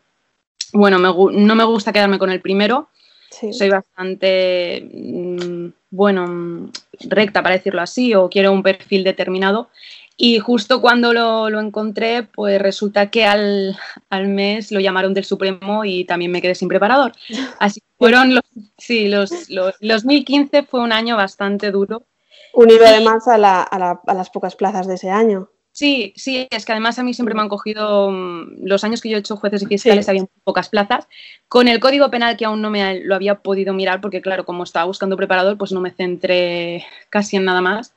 bueno, 0.73 0.99
no 0.99 1.55
me 1.55 1.63
gusta 1.63 1.91
quedarme 1.91 2.19
con 2.19 2.29
el 2.29 2.41
primero, 2.41 2.89
soy 3.29 3.69
bastante, 3.69 4.87
mm, 4.93 5.67
bueno, 5.89 6.71
recta 7.01 7.41
para 7.41 7.55
decirlo 7.55 7.81
así, 7.81 8.13
o 8.13 8.29
quiero 8.29 8.51
un 8.51 8.63
perfil 8.63 9.03
determinado 9.03 9.69
y 10.19 10.39
justo 10.39 10.81
cuando 10.81 11.13
lo, 11.13 11.51
lo 11.51 11.61
encontré, 11.61 12.23
pues 12.23 12.59
resulta 12.59 13.11
que 13.11 13.25
al, 13.25 13.77
al, 14.09 14.27
mes 14.27 14.71
lo 14.71 14.79
llamaron 14.79 15.13
del 15.13 15.25
Supremo 15.25 15.85
y 15.85 16.05
también 16.05 16.31
me 16.31 16.41
quedé 16.41 16.55
sin 16.55 16.67
preparador. 16.67 17.11
Así 17.59 17.81
fueron 17.99 18.33
los, 18.33 18.43
sí, 18.79 19.07
los, 19.09 19.49
los, 19.49 19.75
2015 19.79 20.63
fue 20.63 20.81
un 20.81 20.91
año 20.91 21.15
bastante 21.15 21.69
duro. 21.69 22.03
Unido 22.53 22.83
además 22.87 23.27
a, 23.27 23.37
la, 23.37 23.61
a, 23.61 23.77
la, 23.77 24.01
a, 24.07 24.13
las 24.15 24.31
pocas 24.31 24.55
plazas 24.55 24.87
de 24.87 24.95
ese 24.95 25.11
año. 25.11 25.49
Sí, 25.71 26.13
sí, 26.15 26.47
es 26.49 26.65
que 26.65 26.71
además 26.71 26.97
a 26.97 27.03
mí 27.03 27.13
siempre 27.13 27.35
me 27.35 27.41
han 27.41 27.49
cogido 27.49 28.09
mm, 28.09 28.65
los 28.65 28.83
años 28.83 28.99
que 28.99 29.09
yo 29.09 29.17
he 29.17 29.19
hecho 29.19 29.37
jueces 29.37 29.61
y 29.61 29.67
fiscales, 29.67 30.09
había 30.09 30.25
pocas 30.43 30.69
plazas. 30.69 31.07
Con 31.47 31.67
el 31.67 31.79
código 31.79 32.09
penal 32.09 32.35
que 32.35 32.45
aún 32.45 32.63
no 32.63 32.71
me 32.71 33.01
lo 33.01 33.13
había 33.13 33.35
podido 33.35 33.75
mirar, 33.75 34.01
porque 34.01 34.23
claro, 34.23 34.43
como 34.43 34.63
estaba 34.63 34.85
buscando 34.85 35.15
preparador, 35.15 35.59
pues 35.59 35.71
no 35.71 35.79
me 35.79 35.91
centré 35.91 36.83
casi 37.11 37.35
en 37.35 37.45
nada 37.45 37.61
más. 37.61 37.93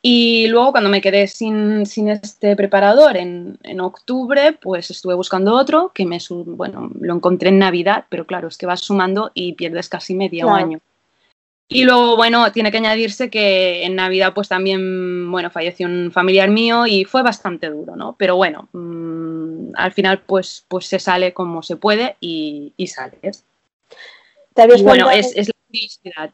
Y 0.00 0.46
luego 0.46 0.70
cuando 0.70 0.90
me 0.90 1.00
quedé 1.00 1.26
sin, 1.26 1.84
sin 1.84 2.08
este 2.08 2.54
preparador 2.54 3.16
en, 3.16 3.58
en, 3.64 3.80
octubre, 3.80 4.52
pues 4.52 4.90
estuve 4.90 5.14
buscando 5.14 5.54
otro 5.54 5.90
que 5.92 6.06
me, 6.06 6.18
bueno, 6.30 6.90
lo 7.00 7.14
encontré 7.14 7.48
en 7.48 7.58
Navidad, 7.58 8.04
pero 8.08 8.24
claro, 8.24 8.46
es 8.46 8.56
que 8.56 8.66
vas 8.66 8.80
sumando 8.80 9.32
y 9.34 9.54
pierdes 9.54 9.88
casi 9.88 10.14
medio 10.14 10.50
año. 10.50 10.80
Y 11.70 11.84
luego, 11.84 12.16
bueno, 12.16 12.50
tiene 12.50 12.70
que 12.70 12.78
añadirse 12.78 13.28
que 13.28 13.84
en 13.84 13.94
Navidad 13.96 14.32
pues 14.34 14.48
también, 14.48 15.30
bueno, 15.30 15.50
falleció 15.50 15.86
un 15.86 16.10
familiar 16.10 16.48
mío 16.48 16.86
y 16.86 17.04
fue 17.04 17.22
bastante 17.22 17.68
duro, 17.68 17.94
¿no? 17.94 18.16
Pero 18.18 18.36
bueno, 18.36 18.68
mmm, 18.72 19.72
al 19.74 19.92
final 19.92 20.22
pues, 20.22 20.64
pues 20.68 20.86
se 20.86 20.98
sale 20.98 21.34
como 21.34 21.62
se 21.62 21.76
puede 21.76 22.16
y, 22.20 22.72
y 22.78 22.86
sales. 22.86 23.44
¿Te 24.54 24.64
y 24.64 24.82
bueno, 24.82 25.10
es, 25.10 25.36
es, 25.36 25.48
la 25.48 25.54
felicidad. 25.70 26.30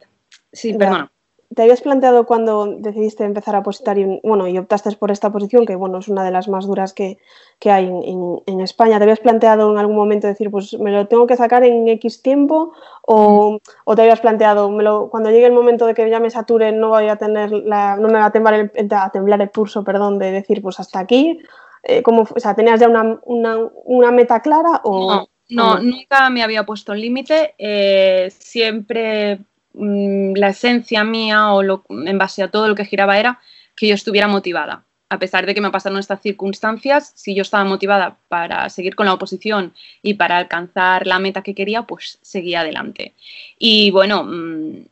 Sí, 0.52 0.72
perdona. 0.74 1.10
¿Te 1.54 1.62
habías 1.62 1.80
planteado 1.80 2.26
cuando 2.26 2.66
decidiste 2.66 3.24
empezar 3.24 3.54
a 3.54 3.62
positar 3.62 3.98
y, 3.98 4.20
bueno, 4.22 4.48
y 4.48 4.58
optaste 4.58 4.90
por 4.96 5.10
esta 5.10 5.30
posición, 5.30 5.66
que 5.66 5.76
bueno, 5.76 5.98
es 5.98 6.08
una 6.08 6.24
de 6.24 6.30
las 6.30 6.48
más 6.48 6.66
duras 6.66 6.92
que, 6.92 7.18
que 7.58 7.70
hay 7.70 7.86
en, 7.86 8.42
en, 8.46 8.60
España? 8.60 8.98
¿Te 8.98 9.04
habías 9.04 9.20
planteado 9.20 9.70
en 9.70 9.78
algún 9.78 9.96
momento 9.96 10.26
decir, 10.26 10.50
pues 10.50 10.78
me 10.78 10.90
lo 10.90 11.06
tengo 11.06 11.26
que 11.26 11.36
sacar 11.36 11.62
en 11.64 11.86
X 11.88 12.22
tiempo? 12.22 12.72
¿O, 13.02 13.52
mm. 13.52 13.58
o 13.84 13.96
te 13.96 14.02
habías 14.02 14.20
planteado, 14.20 14.70
me 14.70 14.82
lo, 14.82 15.10
cuando 15.10 15.30
llegue 15.30 15.46
el 15.46 15.52
momento 15.52 15.86
de 15.86 15.94
que 15.94 16.08
ya 16.10 16.20
me 16.20 16.30
sature, 16.30 16.72
no 16.72 16.88
voy 16.88 17.08
a 17.08 17.16
tener 17.16 17.52
la, 17.52 17.96
no 17.96 18.08
me 18.08 18.18
va 18.18 18.26
a 18.26 18.32
temblar 18.32 18.54
el, 18.54 18.88
a 18.90 19.10
temblar 19.10 19.40
el 19.40 19.50
pulso, 19.50 19.84
perdón, 19.84 20.18
de 20.18 20.32
decir, 20.32 20.60
pues 20.60 20.80
hasta 20.80 20.98
aquí? 20.98 21.40
Eh, 21.82 22.02
¿cómo, 22.02 22.22
o 22.22 22.40
sea, 22.40 22.54
¿tenías 22.54 22.80
ya 22.80 22.88
una, 22.88 23.20
una, 23.24 23.58
una 23.84 24.10
meta 24.10 24.40
clara? 24.40 24.80
O, 24.84 25.28
no, 25.50 25.76
no, 25.76 25.82
nunca 25.82 26.30
me 26.30 26.42
había 26.42 26.64
puesto 26.64 26.92
un 26.92 27.00
límite. 27.00 27.54
Eh, 27.58 28.30
siempre 28.30 29.40
Mm, 29.74 30.34
la 30.36 30.48
esencia 30.48 31.04
mía 31.04 31.52
o 31.52 31.62
lo, 31.62 31.84
en 31.88 32.18
base 32.18 32.42
a 32.42 32.48
todo 32.48 32.68
lo 32.68 32.74
que 32.74 32.84
giraba 32.84 33.18
era 33.18 33.40
que 33.76 33.88
yo 33.88 33.94
estuviera 33.94 34.28
motivada. 34.28 34.84
A 35.10 35.18
pesar 35.18 35.46
de 35.46 35.54
que 35.54 35.60
me 35.60 35.70
pasaron 35.70 35.98
estas 35.98 36.22
circunstancias, 36.22 37.12
si 37.14 37.34
yo 37.34 37.42
estaba 37.42 37.64
motivada 37.64 38.16
para 38.28 38.68
seguir 38.70 38.94
con 38.94 39.06
la 39.06 39.12
oposición 39.12 39.72
y 40.02 40.14
para 40.14 40.38
alcanzar 40.38 41.06
la 41.06 41.18
meta 41.18 41.42
que 41.42 41.54
quería, 41.54 41.82
pues 41.82 42.18
seguía 42.22 42.60
adelante. 42.60 43.12
Y 43.58 43.90
bueno, 43.90 44.24
mmm, 44.24 44.86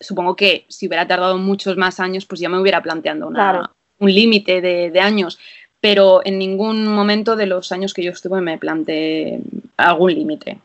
supongo 0.00 0.36
que 0.36 0.64
si 0.68 0.86
hubiera 0.86 1.06
tardado 1.06 1.36
muchos 1.38 1.76
más 1.76 2.00
años, 2.00 2.24
pues 2.26 2.40
ya 2.40 2.48
me 2.48 2.58
hubiera 2.58 2.82
planteado 2.82 3.28
una, 3.28 3.38
claro. 3.38 3.70
un 3.98 4.14
límite 4.14 4.60
de, 4.60 4.90
de 4.90 5.00
años 5.00 5.38
pero 5.78 6.20
en 6.24 6.38
ningún 6.38 6.88
momento 6.88 7.36
de 7.36 7.46
los 7.46 7.70
años 7.70 7.94
que 7.94 8.02
yo 8.02 8.10
estuve 8.10 8.40
me 8.40 8.58
planteé 8.58 9.38
algún 9.76 10.14
límite. 10.14 10.58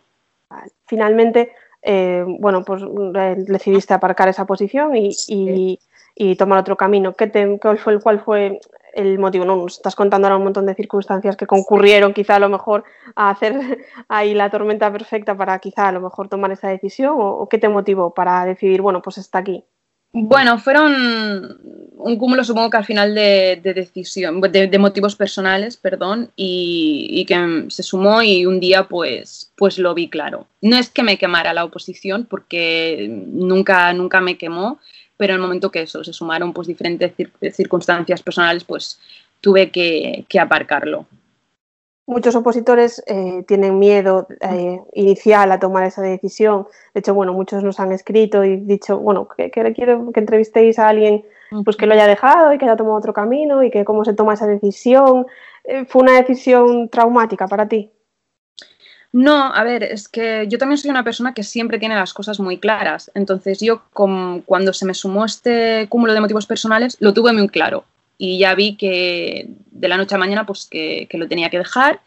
Finalmente, 0.88 1.51
eh, 1.82 2.24
bueno, 2.28 2.64
pues 2.64 2.84
eh, 2.84 3.36
decidiste 3.38 3.94
aparcar 3.94 4.30
esa 4.30 4.46
posición 4.46 4.96
y, 4.96 5.10
y, 5.28 5.80
y 6.16 6.36
tomar 6.36 6.60
otro 6.60 6.78
camino. 6.78 7.14
¿Qué 7.14 7.28
te, 7.28 7.60
cuál, 7.60 7.78
fue, 7.78 8.00
¿Cuál 8.00 8.20
fue 8.22 8.60
el 8.94 9.20
motivo? 9.20 9.46
No, 9.46 9.56
nos 9.56 9.78
estás 9.78 9.96
contando 9.96 10.28
ahora 10.28 10.38
un 10.38 10.44
montón 10.44 10.66
de 10.66 10.76
circunstancias 10.76 11.36
que 11.36 11.48
concurrieron 11.48 12.14
quizá 12.14 12.36
a 12.36 12.40
lo 12.40 12.50
mejor 12.50 12.84
a 13.16 13.30
hacer 13.30 13.54
ahí 14.10 14.34
la 14.34 14.50
tormenta 14.50 14.92
perfecta 14.92 15.36
para 15.36 15.58
quizá 15.60 15.88
a 15.88 15.92
lo 15.92 16.02
mejor 16.02 16.30
tomar 16.30 16.52
esa 16.52 16.70
decisión 16.70 17.16
o, 17.18 17.30
o 17.30 17.50
qué 17.50 17.58
te 17.58 17.70
motivó 17.70 18.14
para 18.14 18.46
decidir, 18.46 18.82
bueno, 18.82 19.02
pues 19.02 19.18
está 19.18 19.40
aquí. 19.40 19.66
Bueno, 20.13 20.60
fueron 20.60 21.58
un 21.96 22.18
cúmulo, 22.18 22.44
supongo 22.44 22.70
que 22.70 22.77
al 22.77 22.86
final 22.86 23.15
de, 23.15 23.60
de 23.63 23.74
decisión, 23.74 24.41
de, 24.41 24.68
de, 24.68 24.80
motivos 24.80 25.15
personales, 25.15 25.77
perdón, 25.77 26.32
y, 26.36 27.08
y, 27.12 27.25
que 27.25 27.65
se 27.70 27.84
sumó 27.84 28.22
y 28.22 28.46
un 28.46 28.60
día 28.60 28.89
pues, 28.89 29.53
pues 29.56 29.77
lo 29.77 29.94
vi 29.94 30.10
claro. 30.10 30.48
No 30.62 30.75
es 30.75 30.89
que 30.89 31.03
me 31.03 31.18
quemara 31.18 31.53
la 31.53 31.63
oposición, 31.63 32.25
porque 32.25 33.08
nunca, 33.10 33.94
nunca 33.94 34.20
me 34.20 34.38
quemó, 34.38 34.80
pero 35.15 35.34
en 35.34 35.36
el 35.39 35.44
momento 35.44 35.72
que 35.72 35.84
eso, 35.84 36.03
se 36.03 36.12
sumaron 36.12 36.51
pues 36.51 36.68
diferentes 36.68 37.13
circunstancias 37.53 38.22
personales, 38.22 38.65
pues 38.65 39.00
tuve 39.39 39.72
que, 39.72 40.25
que 40.27 40.39
aparcarlo 40.39 41.06
muchos 42.12 42.36
opositores 42.36 43.01
eh, 43.08 43.44
tienen 43.48 43.80
miedo 43.80 44.27
eh, 44.41 44.82
inicial 44.94 45.51
a 45.51 45.60
tomar 45.60 45.86
esa 45.86 46.01
decisión. 46.01 46.68
De 46.94 47.00
hecho, 47.00 47.13
bueno, 47.13 47.34
muchos 47.34 47.63
nos 47.63 47.80
han 47.80 47.94
escrito 47.94 48.44
y 48.44 48.58
dicho, 48.58 49.00
bueno, 49.00 49.27
que, 49.30 49.50
que 49.50 49.74
quiero 49.74 50.12
que 50.12 50.20
entrevistéis 50.20 50.77
a 50.77 50.89
alguien 50.89 51.24
pues 51.65 51.75
que 51.75 51.86
lo 51.86 51.94
haya 51.94 52.08
dejado 52.08 52.53
y 52.53 52.58
que 52.58 52.65
haya 52.65 52.77
tomado 52.77 52.98
otro 52.98 53.13
camino 53.13 53.63
y 53.63 53.72
que 53.72 53.84
cómo 53.84 54.06
se 54.06 54.13
toma 54.13 54.34
esa 54.34 54.48
decisión. 54.48 55.25
Eh, 55.63 55.86
¿Fue 55.86 56.01
una 56.01 56.13
decisión 56.13 56.89
traumática 56.89 57.48
para 57.48 57.68
ti? 57.68 57.91
No, 59.13 59.53
a 59.53 59.63
ver, 59.63 59.84
es 59.84 60.08
que 60.08 60.48
yo 60.48 60.58
también 60.58 60.77
soy 60.77 60.89
una 60.89 61.03
persona 61.03 61.34
que 61.34 61.44
siempre 61.44 61.80
tiene 61.80 61.96
las 61.96 62.13
cosas 62.13 62.39
muy 62.39 62.58
claras. 62.58 63.12
Entonces 63.15 63.60
yo 63.60 63.84
con, 63.94 64.41
cuando 64.41 64.74
se 64.74 64.86
me 64.86 64.94
sumó 64.94 65.25
este 65.25 65.88
cúmulo 65.89 66.13
de 66.13 66.22
motivos 66.22 66.46
personales, 66.46 66.98
lo 67.00 67.13
tuve 67.13 67.34
muy 67.34 67.48
claro 67.50 67.86
y 68.24 68.38
ya 68.38 68.54
vi 68.54 68.75
que 68.75 69.48
de 69.72 69.88
la 69.88 69.98
noche 69.98 70.13
a 70.13 70.20
mañana 70.20 70.46
pues 70.46 70.68
que, 70.70 71.08
que 71.10 71.18
lo 71.18 71.28
tenía 71.28 71.50
que 71.50 71.58
dejar 71.58 72.01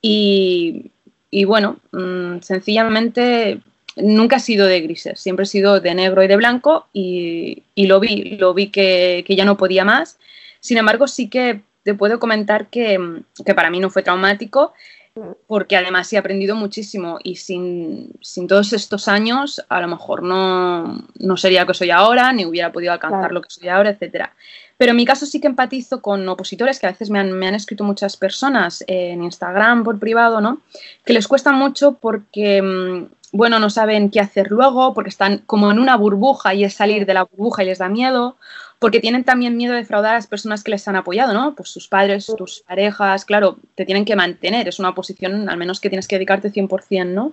y, 0.00 0.90
y 1.30 1.44
bueno, 1.44 1.76
mmm, 1.92 2.38
sencillamente 2.40 3.60
nunca 3.96 4.36
he 4.36 4.40
sido 4.40 4.66
de 4.66 4.80
grises, 4.80 5.20
siempre 5.20 5.42
he 5.42 5.46
sido 5.46 5.78
de 5.78 5.94
negro 5.94 6.22
y 6.22 6.26
de 6.26 6.36
blanco 6.36 6.86
y, 6.94 7.64
y 7.74 7.86
lo 7.86 8.00
vi, 8.00 8.38
lo 8.38 8.54
vi 8.54 8.68
que, 8.68 9.24
que, 9.26 9.36
ya 9.36 9.44
no 9.44 9.58
podía 9.58 9.84
más. 9.84 10.18
Sin 10.60 10.78
embargo, 10.78 11.06
sí 11.06 11.28
que 11.28 11.60
te 11.82 11.92
puedo 11.92 12.18
comentar 12.18 12.68
que, 12.68 12.98
que 13.44 13.54
para 13.54 13.68
mí 13.68 13.78
no 13.78 13.90
fue 13.90 14.02
traumático 14.02 14.72
porque 15.46 15.76
además 15.76 16.10
he 16.14 16.16
aprendido 16.16 16.56
muchísimo 16.56 17.18
y 17.22 17.36
sin, 17.36 18.12
sin, 18.22 18.46
todos 18.46 18.72
estos 18.72 19.06
años 19.08 19.62
a 19.68 19.82
lo 19.82 19.88
mejor 19.88 20.22
no, 20.22 21.06
no 21.18 21.36
sería 21.36 21.60
lo 21.60 21.66
que 21.66 21.74
soy 21.74 21.90
ahora, 21.90 22.32
ni 22.32 22.46
hubiera 22.46 22.72
podido 22.72 22.94
alcanzar 22.94 23.20
claro. 23.20 23.34
lo 23.34 23.42
que 23.42 23.50
soy 23.50 23.68
ahora, 23.68 23.90
etcétera. 23.90 24.34
Pero 24.76 24.90
en 24.90 24.96
mi 24.96 25.04
caso 25.04 25.26
sí 25.26 25.40
que 25.40 25.46
empatizo 25.46 26.02
con 26.02 26.28
opositores 26.28 26.78
que 26.78 26.86
a 26.86 26.90
veces 26.90 27.10
me 27.10 27.18
han, 27.18 27.32
me 27.32 27.46
han 27.46 27.54
escrito 27.54 27.84
muchas 27.84 28.16
personas 28.16 28.84
en 28.86 29.22
Instagram 29.22 29.84
por 29.84 29.98
privado, 29.98 30.40
¿no? 30.40 30.60
Que 31.04 31.12
les 31.12 31.28
cuesta 31.28 31.52
mucho 31.52 31.98
porque, 32.00 32.60
mm, 32.62 33.06
bueno, 33.32 33.58
no 33.58 33.70
saben 33.70 34.10
qué 34.10 34.20
hacer 34.20 34.50
luego, 34.50 34.94
porque 34.94 35.10
están 35.10 35.38
como 35.46 35.70
en 35.70 35.78
una 35.78 35.96
burbuja 35.96 36.54
y 36.54 36.64
es 36.64 36.74
salir 36.74 37.06
de 37.06 37.14
la 37.14 37.24
burbuja 37.24 37.62
y 37.62 37.66
les 37.66 37.78
da 37.78 37.88
miedo, 37.88 38.36
porque 38.78 39.00
tienen 39.00 39.22
también 39.22 39.56
miedo 39.56 39.74
de 39.74 39.80
defraudar 39.80 40.12
a 40.12 40.16
las 40.16 40.26
personas 40.26 40.64
que 40.64 40.72
les 40.72 40.86
han 40.88 40.96
apoyado, 40.96 41.32
¿no? 41.32 41.54
Pues 41.54 41.68
sus 41.68 41.86
padres, 41.86 42.26
tus 42.36 42.64
parejas, 42.66 43.24
claro, 43.24 43.58
te 43.76 43.84
tienen 43.84 44.04
que 44.04 44.16
mantener, 44.16 44.66
es 44.66 44.80
una 44.80 44.94
posición 44.94 45.48
al 45.48 45.56
menos 45.56 45.78
que 45.78 45.88
tienes 45.88 46.08
que 46.08 46.16
dedicarte 46.16 46.52
100%, 46.52 47.06
¿no? 47.06 47.32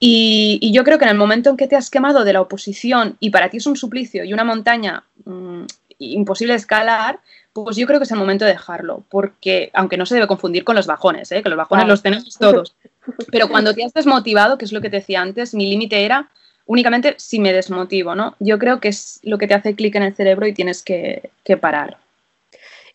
Y, 0.00 0.58
y, 0.60 0.72
yo 0.72 0.84
creo 0.84 0.98
que 0.98 1.06
en 1.06 1.10
el 1.10 1.16
momento 1.16 1.50
en 1.50 1.56
que 1.56 1.66
te 1.66 1.74
has 1.74 1.90
quemado 1.90 2.22
de 2.22 2.32
la 2.32 2.40
oposición 2.40 3.16
y 3.18 3.30
para 3.30 3.48
ti 3.48 3.56
es 3.56 3.66
un 3.66 3.76
suplicio 3.76 4.22
y 4.22 4.32
una 4.32 4.44
montaña 4.44 5.02
mmm, 5.24 5.64
imposible 5.98 6.54
escalar, 6.54 7.20
pues 7.52 7.76
yo 7.76 7.86
creo 7.86 7.98
que 7.98 8.04
es 8.04 8.10
el 8.10 8.18
momento 8.18 8.44
de 8.44 8.52
dejarlo, 8.52 9.04
porque 9.08 9.70
aunque 9.74 9.96
no 9.96 10.06
se 10.06 10.14
debe 10.14 10.26
confundir 10.26 10.64
con 10.64 10.76
los 10.76 10.86
bajones, 10.86 11.32
¿eh? 11.32 11.42
que 11.42 11.48
los 11.48 11.58
bajones 11.58 11.84
claro. 11.84 11.92
los 11.92 12.02
tenemos 12.02 12.36
todos, 12.38 12.76
pero 13.32 13.48
cuando 13.48 13.74
te 13.74 13.84
has 13.84 13.92
desmotivado, 13.92 14.58
que 14.58 14.64
es 14.64 14.72
lo 14.72 14.80
que 14.80 14.90
te 14.90 14.96
decía 14.96 15.22
antes, 15.22 15.54
mi 15.54 15.66
límite 15.66 16.04
era 16.04 16.30
únicamente 16.68 17.14
si 17.16 17.40
me 17.40 17.52
desmotivo, 17.52 18.14
¿no? 18.14 18.36
Yo 18.38 18.58
creo 18.58 18.78
que 18.78 18.88
es 18.88 19.20
lo 19.22 19.38
que 19.38 19.48
te 19.48 19.54
hace 19.54 19.74
clic 19.74 19.96
en 19.96 20.02
el 20.02 20.14
cerebro 20.14 20.46
y 20.46 20.52
tienes 20.52 20.82
que, 20.82 21.30
parar. 21.60 21.96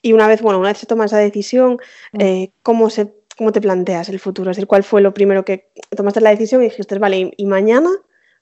Y 0.04 0.14
una 0.14 0.28
vez, 0.28 0.42
bueno, 0.42 0.60
una 0.60 0.70
vez 0.70 0.78
se 0.78 0.86
toma 0.86 1.06
esa 1.06 1.18
decisión, 1.18 1.80
mm. 2.14 2.22
eh, 2.22 2.52
¿cómo, 2.62 2.92
se, 2.92 3.12
¿cómo 3.36 3.52
te 3.52 3.62
planteas 3.62 4.10
el 4.10 4.20
futuro? 4.20 4.52
Es 4.52 4.58
decir, 4.58 4.68
¿cuál 4.68 4.84
fue 4.84 5.02
lo 5.02 5.14
primero 5.14 5.44
que 5.44 5.70
tomaste 5.98 6.22
la 6.22 6.30
decisión 6.30 6.62
y 6.62 6.66
dijiste, 6.66 7.00
vale, 7.00 7.34
¿y, 7.36 7.46
mañana? 7.48 7.90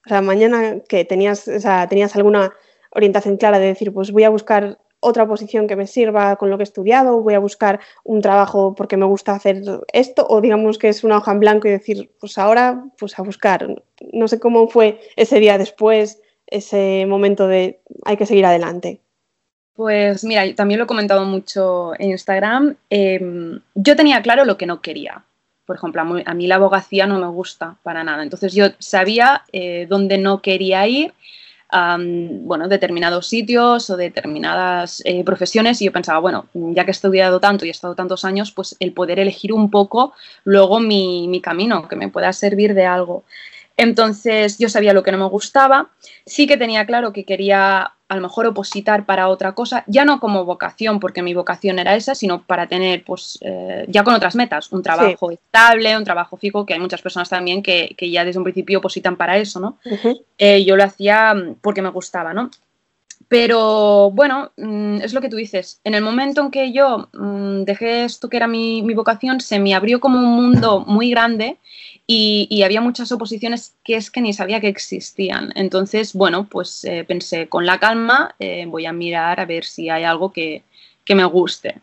O 0.06 0.10
sea, 0.10 0.22
mañana 0.22 0.82
que 0.89 1.06
tenías, 1.06 1.48
o 1.48 1.60
sea, 1.62 1.88
tenías 1.88 2.13
alguna 2.18 2.51
orientación 2.91 3.38
clara 3.38 3.60
de 3.60 3.67
decir, 3.67 3.93
pues 3.93 4.12
voy 4.12 4.24
a 4.24 4.29
buscar 4.29 4.77
otra 5.01 5.27
posición 5.27 5.67
que 5.67 5.75
me 5.75 5.88
sirva 5.88 6.36
con 6.38 6.50
lo 6.50 6.57
que 6.57 6.63
he 6.63 6.63
estudiado, 6.63 7.21
voy 7.21 7.33
a 7.33 7.39
buscar 7.39 7.79
un 8.03 8.21
trabajo 8.21 8.75
porque 8.75 8.98
me 8.98 9.05
gusta 9.05 9.33
hacer 9.33 9.63
esto, 9.91 10.25
o 10.29 10.39
digamos 10.41 10.77
que 10.77 10.89
es 10.89 11.03
una 11.03 11.17
hoja 11.17 11.31
en 11.31 11.39
blanco 11.39 11.67
y 11.67 11.71
decir, 11.71 12.12
pues 12.19 12.38
ahora, 12.38 12.86
pues 12.98 13.17
a 13.17 13.24
buscar. 13.24 13.67
No 14.13 14.27
sé 14.27 14.39
cómo 14.39 14.67
fue 14.67 15.01
ese 15.15 15.39
día 15.39 15.57
después, 15.57 16.21
ese 16.48 17.05
momento 17.07 17.48
de 17.48 17.81
hay 18.05 18.15
que 18.15 18.27
seguir 18.27 18.45
adelante. 18.45 19.01
Pues 19.74 20.24
mira, 20.24 20.43
también 20.53 20.77
lo 20.77 20.83
he 20.83 20.88
comentado 20.88 21.25
mucho 21.25 21.93
en 21.98 22.12
Instagram. 22.12 22.75
Em, 22.89 23.60
yo 23.74 23.95
tenía 23.95 24.21
claro 24.21 24.45
lo 24.45 24.57
que 24.57 24.67
no 24.67 24.81
quería. 24.81 25.24
Por 25.65 25.77
ejemplo, 25.77 26.01
a 26.01 26.33
mí 26.33 26.48
la 26.48 26.55
abogacía 26.55 27.07
no 27.07 27.17
me 27.17 27.27
gusta 27.27 27.77
para 27.81 28.03
nada. 28.03 28.21
Entonces 28.21 28.53
yo 28.53 28.67
sabía 28.77 29.43
eh, 29.53 29.88
dónde 29.89 30.17
no 30.17 30.41
quería 30.41 30.86
ir 30.88 31.13
bueno, 31.71 32.67
determinados 32.67 33.27
sitios 33.27 33.89
o 33.89 33.97
determinadas 33.97 35.01
eh, 35.05 35.23
profesiones 35.23 35.81
y 35.81 35.85
yo 35.85 35.91
pensaba, 35.91 36.19
bueno, 36.19 36.47
ya 36.53 36.83
que 36.83 36.91
he 36.91 36.97
estudiado 36.99 37.39
tanto 37.39 37.65
y 37.65 37.69
he 37.69 37.71
estado 37.71 37.95
tantos 37.95 38.25
años, 38.25 38.51
pues 38.51 38.75
el 38.79 38.91
poder 38.91 39.19
elegir 39.19 39.53
un 39.53 39.69
poco 39.71 40.13
luego 40.43 40.79
mi, 40.79 41.27
mi 41.27 41.39
camino, 41.39 41.87
que 41.87 41.95
me 41.95 42.09
pueda 42.09 42.33
servir 42.33 42.73
de 42.73 42.85
algo. 42.85 43.23
Entonces 43.77 44.57
yo 44.57 44.69
sabía 44.69 44.93
lo 44.93 45.03
que 45.03 45.11
no 45.11 45.17
me 45.17 45.25
gustaba, 45.25 45.89
sí 46.25 46.47
que 46.47 46.57
tenía 46.57 46.85
claro 46.85 47.13
que 47.13 47.25
quería 47.25 47.93
a 48.11 48.15
lo 48.15 48.21
mejor 48.21 48.45
opositar 48.45 49.05
para 49.05 49.29
otra 49.29 49.53
cosa, 49.53 49.85
ya 49.87 50.03
no 50.03 50.19
como 50.19 50.43
vocación, 50.43 50.99
porque 50.99 51.21
mi 51.21 51.33
vocación 51.33 51.79
era 51.79 51.95
esa, 51.95 52.13
sino 52.13 52.43
para 52.43 52.67
tener, 52.67 53.05
pues, 53.05 53.39
eh, 53.39 53.85
ya 53.87 54.03
con 54.03 54.13
otras 54.13 54.35
metas, 54.35 54.69
un 54.73 54.83
trabajo 54.83 55.31
estable, 55.31 55.95
un 55.95 56.03
trabajo 56.03 56.35
fijo, 56.35 56.65
que 56.65 56.73
hay 56.73 56.81
muchas 56.81 57.01
personas 57.01 57.29
también 57.29 57.63
que, 57.63 57.95
ya 57.97 58.25
desde 58.25 58.37
un 58.37 58.43
principio 58.43 58.79
opositan 58.79 59.15
para 59.15 59.37
eso, 59.37 59.61
¿no? 59.61 59.77
Eh, 60.37 60.65
yo 60.65 60.75
lo 60.75 60.83
hacía 60.83 61.33
porque 61.61 61.81
me 61.81 61.87
gustaba, 61.87 62.33
¿no? 62.33 62.51
Pero 63.31 64.11
bueno, 64.11 64.51
mm, 64.57 64.97
es 65.03 65.13
lo 65.13 65.21
que 65.21 65.29
tú 65.29 65.38
dices. 65.38 65.79
En 65.85 65.95
el 65.95 66.03
momento 66.03 66.41
en 66.41 66.51
que 66.51 66.73
yo 66.73 67.07
mm, 67.13 67.63
dejé 67.63 68.03
esto 68.03 68.27
que 68.27 68.35
era 68.35 68.45
mi, 68.45 68.81
mi, 68.81 68.93
vocación, 68.93 69.39
se 69.39 69.57
me 69.57 69.73
abrió 69.73 70.01
como 70.01 70.19
un 70.19 70.35
mundo 70.35 70.81
muy 70.85 71.11
grande 71.11 71.57
y, 72.05 72.61
había 72.61 72.81
muchas 72.81 73.09
oposiciones 73.13 73.73
que 73.85 73.95
es 73.95 74.11
que 74.11 74.19
ni 74.19 74.33
sabía 74.33 74.59
que 74.59 74.67
existían. 74.67 75.53
Entonces, 75.55 76.11
bueno, 76.13 76.50
pues 76.50 76.83
eh, 76.83 77.05
pensé, 77.07 77.47
con 77.47 77.65
la 77.65 77.79
calma 77.79 78.35
eh, 78.38 78.65
voy 78.67 78.85
a 78.85 78.91
mirar 78.91 79.39
a 79.39 79.45
ver 79.45 79.63
si 79.63 79.89
hay 79.89 80.03
algo 80.03 80.33
que, 80.33 80.63
que 81.05 81.15
me 81.15 81.23
guste. 81.23 81.79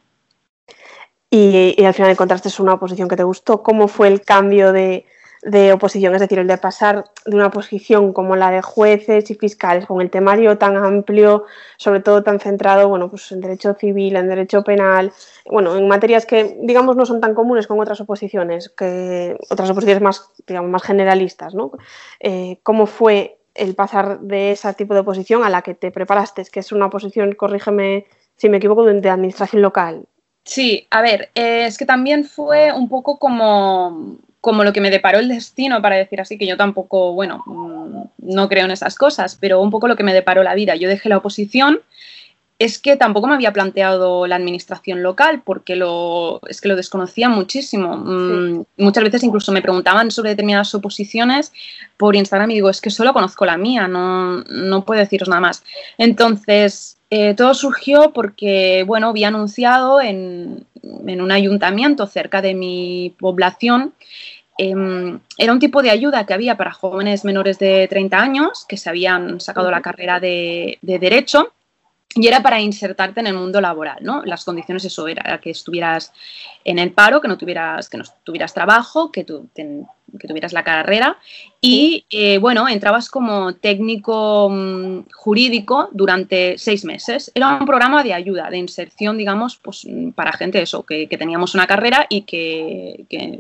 Y, 1.31 1.83
al 1.83 1.95
final 1.95 2.11
encontraste 2.11 2.50
una 2.61 2.75
oposición 2.75 3.09
que 3.09 3.17
te 3.17 3.25
gustó. 3.25 3.62
¿Cómo 3.62 3.88
fue 3.88 4.09
el 4.09 4.21
cambio 4.21 4.75
de, 4.75 5.07
de 5.42 5.73
oposición, 5.73 6.14
es 6.14 6.21
decir, 6.21 6.38
el 6.38 6.47
de 6.47 6.59
pasar 6.59 7.04
de 7.25 7.37
una 7.37 7.50
posición 7.50 8.12
como 8.12 8.37
la 8.37 8.50
de 8.50 8.62
jueces 8.62 9.30
y 9.30 9.35
fiscales, 9.35 9.87
con 9.87 10.00
el 10.00 10.11
temario 10.11 10.59
tan 10.59 10.76
amplio, 10.76 11.45
sobre 11.76 12.00
todo 12.00 12.23
tan 12.23 12.40
centrado, 12.40 12.88
bueno, 12.88 13.09
pues 13.09 13.30
en 13.33 13.40
derecho 13.40 13.75
civil, 13.75 14.16
en 14.16 14.28
derecho 14.28 14.62
penal, 14.64 15.12
bueno, 15.47 15.76
en 15.76 15.87
materias 15.87 16.26
que, 16.26 16.59
digamos, 16.62 16.97
no 16.97 17.07
son 17.07 17.21
tan 17.21 17.35
comunes 17.35 17.66
con 17.66 17.78
otras 17.80 18.00
oposiciones, 18.00 18.68
que 18.68 19.37
otras 19.50 19.71
oposiciones 19.71 20.02
más, 20.02 20.30
digamos, 20.47 20.71
más 20.71 20.83
generalistas, 20.83 21.54
¿no? 21.54 21.73
Eh, 22.21 22.59
¿Cómo 22.62 22.87
fue 22.87 23.38
el 23.54 23.75
pasar 23.75 24.21
de 24.21 24.52
ese 24.52 24.73
tipo 24.75 24.95
de 24.95 25.00
oposición 25.00 25.45
a 25.45 25.50
la 25.50 25.62
que 25.62 25.75
te 25.75 25.90
preparaste, 25.90 26.45
que 26.50 26.61
es 26.61 26.73
una 26.73 26.87
oposición, 26.87 27.35
corrígeme 27.35 28.07
si 28.37 28.49
me 28.49 28.59
equivoco, 28.59 28.85
de 28.85 29.11
administración 29.11 29.62
local? 29.62 30.07
Sí, 30.44 30.87
a 30.90 31.03
ver, 31.03 31.29
eh, 31.35 31.66
es 31.66 31.77
que 31.77 31.85
también 31.85 32.24
fue 32.24 32.72
un 32.72 32.88
poco 32.88 33.18
como 33.18 34.16
como 34.49 34.65
lo 34.65 34.73
que 34.73 34.81
me 34.81 34.89
deparó 34.89 35.19
el 35.19 35.29
destino, 35.29 35.83
para 35.83 35.97
decir 35.97 36.23
así, 36.23 36.39
que 36.39 36.47
yo 36.47 36.57
tampoco, 36.57 37.13
bueno, 37.13 37.45
mm, 37.45 38.33
no 38.33 38.49
creo 38.49 38.65
en 38.65 38.71
esas 38.71 38.95
cosas, 38.95 39.37
pero 39.39 39.61
un 39.61 39.71
poco 39.71 39.89
lo 39.89 39.95
que 39.95 40.05
me 40.05 40.15
deparó 40.15 40.43
la 40.43 40.55
vida. 40.55 40.75
Yo 40.75 40.89
dejé 40.89 41.11
la 41.11 41.19
oposición, 41.19 41.83
es 42.59 42.79
que 42.79 42.97
tampoco 42.97 43.27
me 43.27 43.35
había 43.35 43.53
planteado 43.53 44.27
la 44.27 44.37
administración 44.37 45.03
local, 45.03 45.43
porque 45.45 45.77
lo, 45.77 46.41
es 46.49 46.63
que 46.63 46.69
lo 46.69 46.77
desconocía 46.77 47.29
muchísimo. 47.29 47.95
Mm, 47.99 48.65
muchas 48.79 49.05
veces 49.05 49.23
incluso 49.23 49.53
me 49.53 49.61
preguntaban 49.61 50.11
sobre 50.11 50.31
determinadas 50.31 50.75
oposiciones 50.75 51.53
por 51.99 52.17
Instagram 52.17 52.51
y 52.51 52.55
digo, 52.55 52.71
es 52.71 52.81
que 52.81 52.89
solo 52.89 53.13
conozco 53.13 53.45
la 53.45 53.59
mía, 53.59 53.87
no, 53.87 54.39
no 54.45 54.83
puedo 54.87 54.99
deciros 54.99 55.29
nada 55.29 55.43
más. 55.43 55.63
Entonces, 55.99 56.97
eh, 57.11 57.35
todo 57.35 57.53
surgió 57.53 58.15
porque, 58.15 58.83
bueno, 58.87 59.11
había 59.11 59.29
anunciado 59.29 60.01
en, 60.01 60.65
en 60.83 61.21
un 61.21 61.33
ayuntamiento 61.33 62.07
cerca 62.07 62.41
de 62.41 62.55
mi 62.55 63.15
población 63.19 63.93
Em, 64.61 65.21
era 65.38 65.53
un 65.53 65.61
tipo 65.61 65.83
de 65.83 65.90
ayuda 65.90 66.27
que 66.27 66.35
había 66.35 66.57
para 66.57 66.73
jóvenes 66.73 67.25
menores 67.25 67.61
de 67.61 67.87
30 67.87 68.21
años 68.21 68.66
que 68.68 68.77
se 68.77 68.90
habían 68.90 69.40
sacado 69.40 69.71
la 69.71 69.81
carrera 69.81 70.18
de, 70.18 70.79
Derecho 70.83 71.53
y 72.12 72.27
era 72.27 72.42
para 72.42 72.61
insertarte 72.61 73.21
en 73.21 73.29
el 73.29 73.35
mundo 73.35 73.61
laboral, 73.61 73.99
¿no? 74.01 74.25
Las 74.25 74.44
condiciones 74.44 74.85
eso 74.85 75.07
era 75.07 75.38
que 75.40 75.51
estuvieras 75.51 76.12
en 76.64 76.81
el 76.81 76.90
paro, 76.90 77.21
que 77.21 77.29
no 77.29 77.38
tuvieras, 77.38 77.88
que 77.88 77.99
no 77.99 78.05
tuvieras 78.25 78.53
trabajo, 78.53 79.12
que, 79.12 79.25
que 79.25 80.27
tuvieras 80.27 80.53
la 80.53 80.64
carrera 80.64 81.18
y, 81.61 82.05
eh, 82.11 82.38
bueno, 82.38 82.68
entrabas 82.68 83.11
como 83.11 83.55
técnico 83.55 84.49
mm, 84.51 85.11
jurídico 85.14 85.88
durante 85.92 86.59
seis 86.59 86.85
meses. 86.85 87.31
Era 87.33 87.59
un 87.59 87.66
programa 87.66 88.03
de 88.03 88.14
ayuda, 88.14 88.51
de 88.51 88.59
inserción, 88.59 89.16
digamos, 89.18 89.57
pues 89.57 89.87
para 90.16 90.33
gente 90.33 90.61
eso, 90.61 90.83
que, 90.83 91.07
teníamos 91.07 91.55
una 91.55 91.68
carrera 91.68 92.07
y 92.09 92.23
que 92.23 93.05
que 93.09 93.38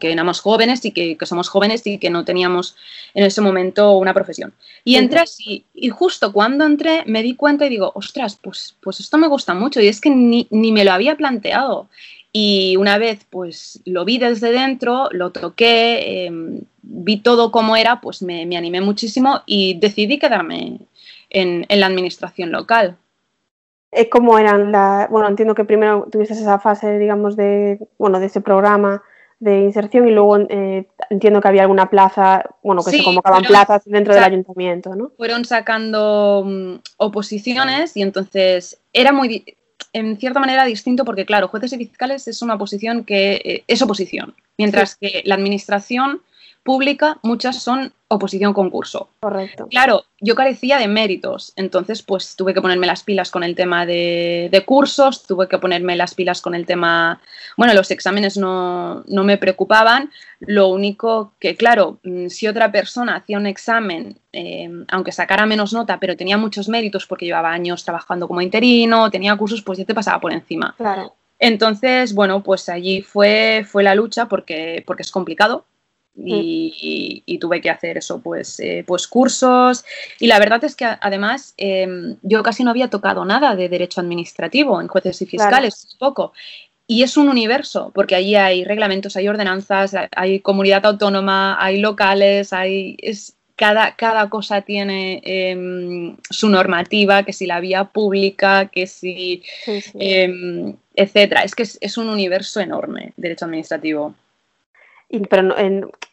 éramos 0.00 0.40
jóvenes 0.40 0.84
y 0.84 0.92
que, 0.92 1.16
somos 1.22 1.48
jóvenes 1.48 1.86
y 1.86 1.98
que 1.98 2.10
no 2.10 2.24
teníamos 2.24 2.76
en 3.14 3.24
ese 3.24 3.40
momento 3.40 3.96
una 3.96 4.14
profesión. 4.14 4.52
Y 4.84 4.96
entré 4.96 5.20
así, 5.20 5.64
y 5.74 5.88
justo 5.90 6.32
cuando 6.32 6.64
entré 6.64 7.04
me 7.06 7.22
di 7.22 7.34
cuenta 7.34 7.66
y 7.66 7.70
digo, 7.70 7.92
ostras, 7.94 8.38
pues, 8.40 8.76
pues 8.80 9.00
esto 9.00 9.18
me 9.18 9.28
gusta 9.28 9.54
mucho 9.54 9.80
y 9.80 9.88
es 9.88 10.00
que 10.00 10.10
ni, 10.10 10.46
me 10.50 10.84
lo 10.84 10.92
había 10.92 11.16
planteado. 11.16 11.88
Y 12.32 12.76
una 12.76 12.96
vez 12.96 13.26
pues 13.28 13.80
lo 13.84 14.04
vi 14.04 14.18
desde 14.18 14.52
dentro, 14.52 15.08
lo 15.10 15.30
toqué, 15.30 16.26
em, 16.26 16.60
vi 16.82 17.16
todo 17.16 17.50
como 17.50 17.76
era, 17.76 18.00
pues 18.00 18.22
me, 18.22 18.56
animé 18.56 18.80
muchísimo 18.80 19.42
y 19.46 19.74
decidí 19.80 20.18
quedarme 20.18 20.78
en, 21.30 21.66
en 21.68 21.80
la 21.80 21.86
administración 21.86 22.52
local. 22.52 22.96
Eh, 23.92 24.08
¿Cómo 24.08 24.38
eran 24.38 24.70
la, 24.70 25.08
bueno, 25.10 25.28
entiendo 25.28 25.54
que 25.54 25.64
primero 25.64 26.06
tuviste 26.10 26.34
esa 26.34 26.60
fase, 26.60 26.98
digamos, 26.98 27.34
de, 27.36 27.78
bueno, 27.98 28.20
de 28.20 28.26
ese 28.26 28.40
programa 28.40 29.02
de 29.40 29.60
inserción 29.62 30.06
y 30.06 30.10
luego 30.12 30.36
eh, 30.36 30.86
entiendo 31.08 31.40
que 31.40 31.48
había 31.48 31.62
alguna 31.62 31.88
plaza, 31.88 32.44
bueno, 32.62 32.84
que 32.84 32.90
se 32.90 33.02
convocaban 33.02 33.42
plazas 33.42 33.82
dentro 33.86 34.14
del 34.14 34.22
ayuntamiento, 34.22 34.94
¿no? 34.94 35.10
Fueron 35.16 35.46
sacando 35.46 36.44
mm, 36.46 36.74
oposiciones 36.98 37.96
y 37.96 38.02
entonces 38.02 38.78
era 38.92 39.12
muy, 39.12 39.56
en 39.94 40.18
cierta 40.18 40.40
manera, 40.40 40.66
distinto 40.66 41.06
porque, 41.06 41.24
claro, 41.24 41.48
jueces 41.48 41.72
y 41.72 41.78
fiscales 41.78 42.28
es 42.28 42.42
una 42.42 42.58
posición 42.58 43.04
que 43.04 43.40
eh, 43.42 43.64
es 43.66 43.80
oposición, 43.80 44.34
mientras 44.58 44.94
que 44.94 45.22
la 45.24 45.36
administración 45.36 46.20
pública, 46.62 47.18
muchas 47.22 47.62
son 47.62 47.92
oposición 48.08 48.52
concurso. 48.52 49.10
Correcto. 49.20 49.68
Claro, 49.68 50.04
yo 50.20 50.34
carecía 50.34 50.78
de 50.78 50.88
méritos, 50.88 51.52
entonces 51.54 52.02
pues 52.02 52.34
tuve 52.34 52.52
que 52.52 52.60
ponerme 52.60 52.88
las 52.88 53.04
pilas 53.04 53.30
con 53.30 53.44
el 53.44 53.54
tema 53.54 53.86
de, 53.86 54.64
cursos, 54.66 55.26
tuve 55.26 55.46
que 55.46 55.58
ponerme 55.58 55.96
las 55.96 56.14
pilas 56.14 56.40
con 56.42 56.56
el 56.56 56.66
tema, 56.66 57.20
bueno, 57.56 57.72
los 57.72 57.90
exámenes 57.92 58.36
no, 58.36 59.04
me 59.06 59.38
preocupaban, 59.38 60.10
lo 60.40 60.68
único 60.68 61.34
que, 61.38 61.54
claro, 61.56 61.98
mm, 62.02 62.26
si 62.28 62.48
otra 62.48 62.72
persona 62.72 63.16
hacía 63.16 63.38
un 63.38 63.46
examen, 63.46 64.18
em, 64.32 64.84
aunque 64.90 65.12
sacara 65.12 65.46
menos 65.46 65.72
nota, 65.72 66.00
pero 66.00 66.16
tenía 66.16 66.36
muchos 66.36 66.68
méritos 66.68 67.06
porque 67.06 67.26
llevaba 67.26 67.52
años 67.52 67.84
trabajando 67.84 68.26
como 68.26 68.40
interino, 68.40 69.08
tenía 69.10 69.36
cursos, 69.36 69.62
pues 69.62 69.78
ya 69.78 69.84
te 69.84 69.94
pasaba 69.94 70.20
por 70.20 70.32
encima. 70.32 70.74
Claro. 70.76 71.14
Entonces, 71.38 72.12
bueno, 72.12 72.42
pues 72.42 72.68
allí 72.68 73.02
fue, 73.02 73.64
fue 73.66 73.82
la 73.82 73.94
lucha 73.94 74.26
porque, 74.26 74.82
porque 74.86 75.02
es 75.02 75.10
complicado, 75.10 75.64
y, 76.16 77.38
tuve 77.38 77.60
que 77.60 77.70
hacer 77.70 77.98
eso, 77.98 78.20
pues, 78.20 78.60
eh, 78.60 78.84
pues 78.86 79.06
cursos. 79.06 79.84
Y 80.18 80.26
la 80.26 80.38
verdad 80.38 80.62
es 80.64 80.76
que 80.76 80.84
además 80.84 81.54
em, 81.56 82.16
yo 82.22 82.42
casi 82.42 82.64
no 82.64 82.70
había 82.70 82.90
tocado 82.90 83.24
nada 83.24 83.56
de 83.56 83.68
derecho 83.68 84.00
administrativo 84.00 84.80
en 84.80 84.88
jueces 84.88 85.22
y 85.22 85.26
fiscales, 85.26 85.96
poco. 85.98 86.32
Y 86.86 87.02
es 87.02 87.16
un 87.16 87.28
universo, 87.28 87.92
porque 87.94 88.16
allí 88.16 88.34
hay 88.34 88.64
reglamentos, 88.64 89.16
hay 89.16 89.28
ordenanzas, 89.28 89.94
hay 90.14 90.40
comunidad 90.40 90.84
autónoma, 90.86 91.56
hay 91.62 91.78
locales, 91.78 92.52
hay... 92.52 92.96
Es, 93.00 93.36
cada, 93.54 93.94
cada, 93.94 94.30
cosa 94.30 94.62
tiene 94.62 95.20
em, 95.22 96.16
su 96.30 96.48
normativa, 96.48 97.24
que 97.24 97.34
si 97.34 97.44
la 97.44 97.60
vía 97.60 97.84
pública, 97.84 98.70
que 98.70 98.86
si, 98.86 99.42
em, 99.98 100.74
etcétera. 100.94 101.42
Es 101.42 101.54
que 101.54 101.64
es, 101.64 101.76
es, 101.82 101.98
un 101.98 102.08
universo 102.08 102.60
enorme, 102.60 103.12
derecho 103.18 103.44
administrativo. 103.44 104.14
Pero 105.28 105.56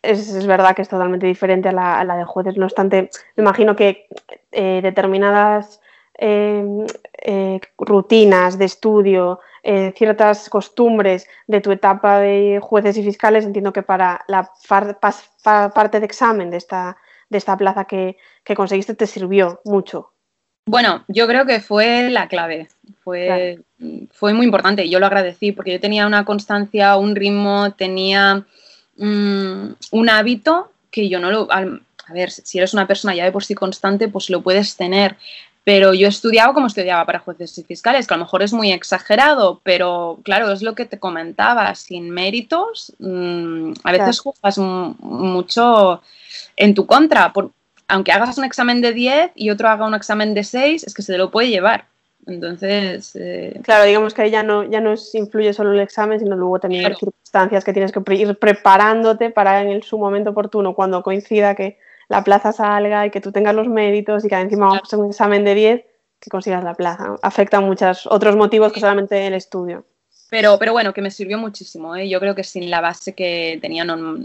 es, 0.01 0.47
verdad 0.47 0.75
que 0.75 0.81
es 0.81 0.89
totalmente 0.89 1.27
diferente 1.27 1.69
a 1.69 2.03
la, 2.03 2.17
de 2.17 2.25
jueces. 2.25 2.57
No 2.57 2.65
obstante, 2.65 3.09
me 3.35 3.43
imagino 3.43 3.75
que 3.75 4.07
eh, 4.51 4.79
determinadas 4.81 5.79
em, 6.15 6.85
eh, 7.19 7.59
rutinas 7.77 8.57
de 8.57 8.65
estudio, 8.65 9.39
eh, 9.63 9.93
ciertas 9.95 10.49
costumbres 10.49 11.27
de 11.45 11.61
tu 11.61 11.71
etapa 11.71 12.19
de 12.19 12.59
jueces 12.61 12.97
y 12.97 13.03
fiscales, 13.03 13.45
entiendo 13.45 13.71
que 13.71 13.83
para 13.83 14.25
la 14.27 14.49
parte 15.73 15.99
de 15.99 16.05
examen 16.05 16.49
de 16.49 16.57
esta, 16.57 16.97
de 17.29 17.37
esta 17.37 17.55
plaza 17.55 17.85
que, 17.85 18.17
que 18.43 18.55
conseguiste 18.55 18.95
te 18.95 19.05
sirvió 19.05 19.61
mucho. 19.63 20.11
Bueno, 20.65 21.05
yo 21.07 21.27
creo 21.27 21.45
que 21.45 21.61
fue 21.61 22.09
la 22.09 22.27
clave, 22.27 22.67
fue, 23.01 23.59
fue 24.11 24.33
muy 24.33 24.45
importante 24.45 24.89
yo 24.89 24.99
lo 24.99 25.05
agradecí 25.05 25.53
porque 25.53 25.71
yo 25.71 25.79
tenía 25.79 26.05
una 26.05 26.25
constancia, 26.25 26.97
un 26.97 27.15
ritmo, 27.15 27.71
tenía 27.73 28.45
mm, 28.97 29.75
un 29.91 30.09
hábito 30.09 30.71
que 30.91 31.09
yo 31.09 31.19
no 31.19 31.31
lo... 31.31 31.47
a 31.51 31.63
ver, 32.13 32.31
si 32.31 32.57
eres 32.57 32.73
una 32.73 32.87
persona 32.87 33.15
ya 33.15 33.25
de 33.25 33.31
por 33.31 33.43
sí 33.43 33.55
constante, 33.55 34.07
pues 34.07 34.29
lo 34.29 34.41
puedes 34.41 34.75
tener, 34.75 35.17
pero 35.67 35.93
yo 35.93 36.07
estudiaba 36.07 36.53
como 36.53 36.67
estudiaba 36.67 37.05
para 37.05 37.19
jueces 37.19 37.57
y 37.57 37.63
fiscales, 37.63 38.07
que 38.07 38.13
a 38.13 38.17
lo 38.17 38.23
mejor 38.23 38.41
es 38.41 38.53
muy 38.53 38.71
exagerado, 38.71 39.59
pero 39.63 40.17
claro, 40.23 40.49
es 40.53 40.61
lo 40.61 40.75
que 40.75 40.85
te 40.85 40.97
comentaba, 40.97 41.75
sin 41.75 42.09
méritos, 42.09 42.93
mm, 42.99 43.73
a 43.83 43.91
veces 43.91 44.21
juegas 44.21 44.57
mucho 44.57 46.01
en 46.55 46.73
tu 46.73 46.85
contra, 46.85 47.33
por, 47.33 47.51
aunque 47.89 48.13
hagas 48.13 48.37
un 48.37 48.45
examen 48.45 48.79
de 48.79 48.93
10 48.93 49.31
y 49.35 49.49
otro 49.49 49.67
haga 49.67 49.85
un 49.85 49.93
examen 49.93 50.33
de 50.33 50.45
6, 50.45 50.85
es 50.85 50.93
que 50.93 51.01
se 51.01 51.17
lo 51.17 51.31
puede 51.31 51.49
llevar. 51.49 51.85
Entonces. 52.27 53.15
Eh, 53.15 53.59
claro, 53.63 53.85
digamos 53.85 54.13
que 54.13 54.23
ahí 54.23 54.31
ya 54.31 54.43
no, 54.43 54.63
ya 54.63 54.81
no 54.81 54.93
influye 55.13 55.53
solo 55.53 55.71
el 55.71 55.79
examen, 55.79 56.19
sino 56.19 56.35
luego 56.35 56.59
también 56.59 56.83
las 56.83 56.99
circunstancias 56.99 57.63
que 57.63 57.73
tienes 57.73 57.91
que 57.91 58.01
ir 58.13 58.37
preparándote 58.37 59.29
para 59.29 59.61
en 59.61 59.81
su 59.81 59.97
momento 59.97 60.31
oportuno, 60.31 60.75
cuando 60.75 61.03
coincida 61.03 61.55
que 61.55 61.77
la 62.09 62.23
plaza 62.23 62.51
salga 62.51 63.05
y 63.05 63.11
que 63.11 63.21
tú 63.21 63.31
tengas 63.31 63.55
los 63.55 63.67
méritos 63.67 64.23
y 64.25 64.29
que 64.29 64.35
encima 64.35 64.67
vamos 64.67 64.81
a 64.81 64.85
hacer 64.85 64.99
un 64.99 65.07
examen 65.07 65.43
de 65.43 65.55
10, 65.55 65.85
que 66.19 66.29
consigas 66.29 66.63
la 66.63 66.73
plaza. 66.73 67.15
Afectan 67.21 67.63
muchos 67.63 68.07
otros 68.07 68.35
motivos 68.35 68.73
que 68.73 68.79
solamente 68.79 69.25
el 69.25 69.33
estudio. 69.33 69.85
Pero, 70.29 70.57
pero 70.59 70.73
bueno, 70.73 70.93
que 70.93 71.01
me 71.01 71.11
sirvió 71.11 71.37
muchísimo. 71.37 71.95
¿eh? 71.95 72.09
Yo 72.09 72.19
creo 72.19 72.35
que 72.35 72.43
sin 72.43 72.69
la 72.69 72.81
base 72.81 73.13
que 73.13 73.59
tenía 73.61 73.85
no, 73.85 74.17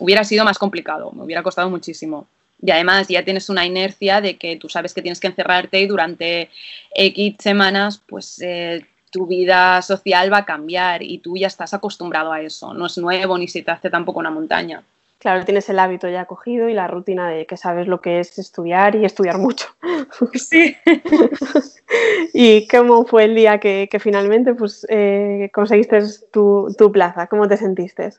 hubiera 0.00 0.24
sido 0.24 0.44
más 0.44 0.58
complicado, 0.58 1.12
me 1.12 1.24
hubiera 1.24 1.42
costado 1.42 1.70
muchísimo. 1.70 2.26
Y 2.60 2.70
además 2.70 3.08
ya 3.08 3.24
tienes 3.24 3.48
una 3.48 3.64
inercia 3.64 4.20
de 4.20 4.36
que 4.36 4.56
tú 4.56 4.68
sabes 4.68 4.92
que 4.92 5.02
tienes 5.02 5.20
que 5.20 5.28
encerrarte 5.28 5.80
y 5.80 5.86
durante 5.86 6.50
X 6.94 7.36
semanas, 7.38 8.02
pues 8.06 8.40
eh, 8.40 8.84
tu 9.10 9.26
vida 9.26 9.80
social 9.82 10.32
va 10.32 10.38
a 10.38 10.44
cambiar 10.44 11.02
y 11.02 11.18
tú 11.18 11.36
ya 11.36 11.46
estás 11.46 11.74
acostumbrado 11.74 12.32
a 12.32 12.40
eso. 12.40 12.74
No 12.74 12.86
es 12.86 12.98
nuevo 12.98 13.38
ni 13.38 13.48
se 13.48 13.62
te 13.62 13.70
hace 13.70 13.90
tampoco 13.90 14.20
una 14.20 14.30
montaña. 14.30 14.82
Claro, 15.18 15.44
tienes 15.44 15.68
el 15.68 15.80
hábito 15.80 16.08
ya 16.08 16.26
cogido 16.26 16.68
y 16.68 16.74
la 16.74 16.86
rutina 16.86 17.28
de 17.28 17.44
que 17.44 17.56
sabes 17.56 17.88
lo 17.88 18.00
que 18.00 18.20
es 18.20 18.38
estudiar 18.38 18.94
y 18.94 19.04
estudiar 19.04 19.38
mucho. 19.38 19.66
Sí. 20.34 20.76
¿Y 22.32 22.66
cómo 22.68 23.04
fue 23.04 23.24
el 23.24 23.34
día 23.34 23.58
que, 23.58 23.88
finalmente 24.00 24.54
pues, 24.54 24.86
eh, 24.88 25.50
conseguiste 25.52 26.00
tu, 26.32 26.74
tu 26.78 26.92
plaza? 26.92 27.26
¿Cómo 27.26 27.48
te 27.48 27.56
sentiste? 27.56 28.10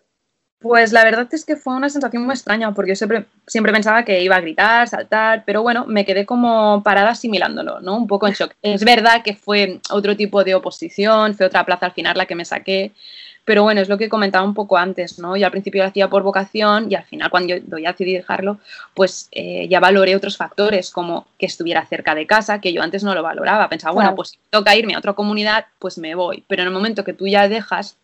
Pues 0.60 0.92
la 0.92 1.06
verdad 1.06 1.28
es 1.32 1.46
que 1.46 1.56
fue 1.56 1.74
una 1.74 1.90
sensación 1.90 2.24
muy 2.24 2.34
extraña, 2.34 2.74
porque 2.74 2.92
yo 2.92 2.96
siempre, 2.96 3.26
siempre 3.48 3.72
pensaba 3.72 4.04
que 4.04 4.22
iba 4.22 4.36
a 4.36 4.42
gritar, 4.42 4.90
saltar, 4.90 5.44
pero 5.46 5.62
bueno, 5.62 5.86
me 5.88 6.06
quedé 6.06 6.26
como 6.26 6.84
parada 6.84 7.12
asimilándolo, 7.12 7.80
¿no? 7.80 7.96
Un 7.96 8.08
poco 8.08 8.28
en 8.28 8.34
shock. 8.34 8.54
Es 8.62 8.84
verdad 8.84 9.24
que 9.24 9.36
fue 9.36 9.80
otro 9.90 10.18
tipo 10.18 10.44
de 10.44 10.56
oposición, 10.56 11.34
fue 11.34 11.46
otra 11.46 11.66
plaza 11.66 11.86
al 11.86 11.94
final 11.94 12.18
la 12.18 12.26
que 12.26 12.36
me 12.36 12.44
saqué, 12.44 12.92
pero 13.46 13.64
bueno, 13.64 13.80
es 13.80 13.88
lo 13.88 13.98
que 13.98 14.10
comentaba 14.10 14.46
un 14.46 14.54
poco 14.54 14.78
antes, 14.78 15.18
¿no? 15.18 15.38
Yo 15.38 15.46
al 15.46 15.52
principio 15.52 15.82
lo 15.82 15.90
hacía 15.90 16.10
por 16.10 16.24
vocación 16.24 16.92
y 16.92 16.96
al 16.96 17.06
final 17.06 17.32
cuando 17.32 17.56
yo, 17.56 17.78
ya 17.78 17.94
decidí 17.94 18.14
dejarlo, 18.14 18.60
pues 18.94 19.30
eh, 19.32 19.66
ya 19.70 19.80
valoré 19.80 20.16
otros 20.16 20.36
factores 20.36 20.92
como 20.92 21.26
que 21.38 21.46
estuviera 21.46 21.86
cerca 21.86 22.14
de 22.16 22.28
casa, 22.28 22.60
que 22.60 22.74
yo 22.74 22.84
antes 22.84 23.04
no 23.04 23.16
lo 23.16 23.24
valoraba. 23.24 23.70
Pensaba, 23.70 23.94
bueno, 23.94 24.14
pues 24.14 24.30
si 24.30 24.40
toca 24.50 24.76
irme 24.76 24.94
a 24.94 25.00
otra 25.00 25.14
comunidad, 25.14 25.68
pues 25.80 25.98
me 25.98 26.16
voy. 26.16 26.44
Pero 26.48 26.64
en 26.64 26.68
el 26.68 26.74
momento 26.74 27.04
que 27.04 27.14
tú 27.14 27.28
ya 27.28 27.48
dejas 27.48 27.98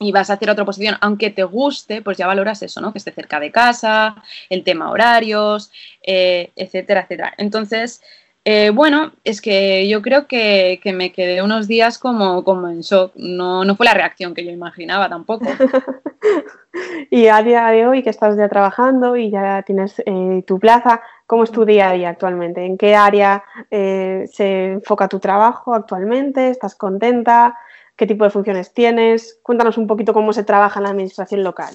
y 0.00 0.12
vas 0.12 0.30
a 0.30 0.34
hacer 0.34 0.50
otra 0.50 0.64
posición, 0.64 0.96
aunque 1.00 1.30
te 1.30 1.42
guste, 1.44 2.02
pues 2.02 2.16
ya 2.16 2.26
valoras 2.26 2.62
eso, 2.62 2.80
¿no? 2.80 2.92
Que 2.92 2.98
esté 2.98 3.12
cerca 3.12 3.40
de 3.40 3.50
casa, 3.50 4.22
el 4.48 4.62
tema 4.62 4.90
horarios, 4.90 5.72
eh, 6.02 6.50
etcétera, 6.56 7.02
etcétera. 7.02 7.34
Entonces, 7.36 8.00
eh, 8.44 8.70
bueno, 8.70 9.12
es 9.24 9.40
que 9.40 9.88
yo 9.88 10.00
creo 10.00 10.26
que, 10.26 10.80
me 10.94 11.12
quedé 11.12 11.42
unos 11.42 11.66
días 11.66 11.98
como, 11.98 12.44
como 12.44 12.68
en 12.68 12.80
shock. 12.80 13.12
No, 13.16 13.64
no 13.64 13.76
fue 13.76 13.86
la 13.86 13.94
reacción 13.94 14.34
que 14.34 14.44
yo 14.44 14.52
imaginaba 14.52 15.08
tampoco. 15.08 15.46
y 17.10 17.26
a 17.26 17.42
día 17.42 17.66
de 17.66 17.86
hoy 17.86 18.02
que 18.02 18.10
estás 18.10 18.36
ya 18.36 18.48
trabajando 18.48 19.16
y 19.16 19.30
ya 19.30 19.62
tienes 19.62 20.00
eh, 20.06 20.44
tu 20.46 20.60
plaza, 20.60 21.02
¿cómo 21.26 21.42
es 21.42 21.50
tu 21.50 21.64
día 21.64 21.90
a 21.90 21.92
día 21.92 22.10
actualmente? 22.10 22.64
¿En 22.64 22.78
qué 22.78 22.94
área 22.94 23.42
se 23.70 24.72
enfoca 24.72 25.08
tu 25.08 25.18
trabajo 25.18 25.74
actualmente? 25.74 26.50
¿Estás 26.50 26.76
contenta? 26.76 27.58
Qué 27.98 28.06
tipo 28.06 28.24
de 28.24 28.30
funciones 28.30 28.72
tienes. 28.72 29.38
Cuéntanos 29.42 29.76
un 29.76 29.86
poquito 29.86 30.14
cómo 30.14 30.32
se 30.32 30.44
trabaja 30.44 30.78
en 30.78 30.84
la 30.84 30.90
administración 30.90 31.42
local. 31.42 31.74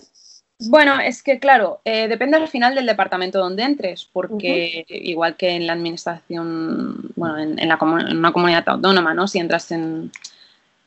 Bueno, 0.70 1.00
es 1.00 1.22
que 1.22 1.40
claro, 1.40 1.82
eh, 1.84 2.08
depende 2.08 2.38
al 2.38 2.48
final 2.48 2.74
del 2.74 2.86
departamento 2.86 3.40
donde 3.40 3.64
entres, 3.64 4.08
porque 4.12 4.86
igual 4.88 5.36
que 5.36 5.50
en 5.50 5.68
la 5.68 5.74
administración, 5.74 7.12
bueno, 7.16 7.38
en, 7.40 7.60
una 7.62 8.32
comunidad 8.32 8.64
autónoma, 8.70 9.14
¿no? 9.14 9.28
Si 9.28 9.40
entras 9.40 9.72
en, 9.72 10.12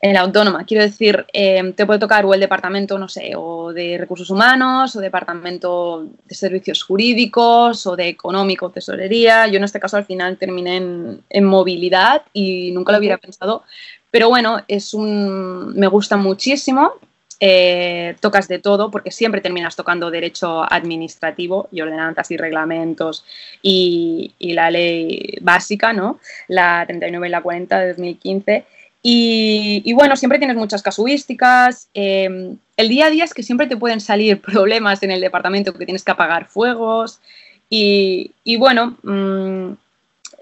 la 0.01 0.21
autónoma, 0.21 0.63
quiero 0.63 0.83
decir, 0.83 1.25
eh, 1.33 1.73
te 1.75 1.85
puede 1.85 1.99
tocar 1.99 2.25
o 2.25 2.33
el 2.33 2.39
departamento, 2.39 2.97
no 2.97 3.09
sé, 3.09 3.33
o 3.35 3.73
de 3.73 3.97
recursos 3.97 4.29
humanos, 4.29 4.95
o 4.95 4.99
departamento 4.99 6.07
de 6.25 6.35
servicios 6.35 6.83
jurídicos, 6.83 7.85
o 7.85 7.95
de 7.95 8.07
económico, 8.07 8.71
tesorería. 8.71 9.47
Yo 9.47 9.57
en 9.57 9.65
este 9.65 9.79
caso 9.79 9.97
al 9.97 10.05
final 10.05 10.37
terminé 10.37 10.77
en, 10.77 11.43
movilidad 11.45 12.23
y 12.31 12.71
nunca 12.71 12.93
lo 12.93 12.99
hubiera 12.99 13.17
pensado, 13.17 13.63
pero 14.11 14.29
bueno, 14.29 14.61
es 14.67 14.93
un, 14.93 15.73
me 15.75 15.87
gusta 15.87 16.17
muchísimo. 16.17 16.93
Eh, 17.39 18.15
tocas 18.19 18.47
de 18.47 18.57
todo 18.57 18.89
porque 18.89 19.11
siempre 19.11 19.41
terminas 19.41 19.75
tocando 19.75 20.09
derecho 20.09 20.63
administrativo 20.63 21.69
y 21.71 21.81
ordenanzas 21.81 22.31
y 22.31 22.37
reglamentos 22.37 23.25
y, 23.61 24.33
la 24.39 24.71
ley 24.71 25.37
básica, 25.41 25.93
¿no? 25.93 26.19
La 26.47 26.83
39 26.87 27.27
y 27.27 27.29
la 27.29 27.41
40 27.41 27.79
de 27.79 27.87
2015. 27.89 28.65
Y, 29.03 29.93
bueno, 29.93 30.15
siempre 30.17 30.39
tienes 30.39 30.57
muchas 30.57 30.81
casuísticas. 30.81 31.87
Em, 31.93 32.57
el 32.75 32.89
día 32.89 33.05
a 33.05 33.09
día 33.09 33.23
es 33.23 33.33
que 33.33 33.43
siempre 33.43 33.67
te 33.67 33.77
pueden 33.77 34.01
salir 34.01 34.41
problemas 34.41 35.03
en 35.03 35.11
el 35.11 35.21
departamento 35.21 35.73
que 35.73 35.85
tienes 35.85 36.03
que 36.03 36.11
apagar 36.11 36.47
fuegos. 36.47 37.21
Y, 37.69 38.57
bueno, 38.57 38.97
mm, 39.03 39.73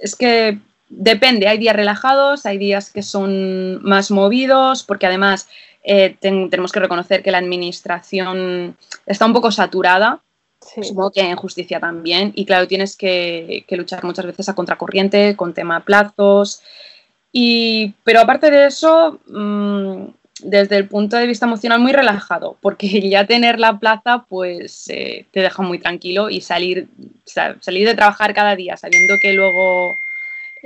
es 0.02 0.16
que 0.16 0.60
depende, 0.90 1.48
hay 1.48 1.58
días 1.58 1.76
relajados, 1.76 2.46
hay 2.46 2.58
días 2.58 2.92
que 2.92 3.04
son 3.04 3.84
más 3.84 4.12
movidos, 4.12 4.84
porque 4.84 5.06
además 5.06 5.48
eh, 5.84 6.18
tenemos 6.20 6.72
que 6.72 6.80
reconocer 6.80 7.22
que 7.22 7.32
la 7.32 7.38
administración 7.38 8.76
está 9.06 9.26
un 9.26 9.34
poco 9.34 9.52
saturada. 9.52 10.22
Supongo 10.60 11.12
que 11.12 11.22
en 11.22 11.36
justicia 11.36 11.80
también. 11.80 12.32
Y 12.36 12.46
claro, 12.46 12.68
tienes 12.68 12.98
que, 12.98 13.66
luchar 13.70 14.04
muchas 14.04 14.26
veces 14.26 14.50
a 14.50 14.56
contracorriente 14.56 15.36
con 15.36 15.54
tema 15.54 15.86
plazos. 15.86 16.64
Y, 17.32 17.94
pero 18.04 18.22
aparte 18.22 18.50
de 18.50 18.66
eso, 18.66 19.20
mm, 19.28 20.08
desde 20.40 20.78
el 20.78 20.88
punto 20.88 21.18
de 21.18 21.28
vista 21.28 21.46
emocional, 21.46 21.80
muy 21.80 21.92
relajado, 21.92 22.58
porque 22.62 22.88
ya 23.10 23.28
tener 23.28 23.60
la 23.60 23.80
plaza, 23.80 24.26
pues 24.28 24.90
eh, 24.90 25.28
te 25.32 25.42
deja 25.42 25.62
muy 25.62 25.78
tranquilo 25.78 26.32
y 26.32 26.42
salir, 26.42 26.88
salir 27.26 27.88
de 27.88 27.94
trabajar 27.94 28.34
cada 28.34 28.56
día 28.56 28.76
sabiendo 28.76 29.16
que 29.22 29.34
luego 29.34 29.96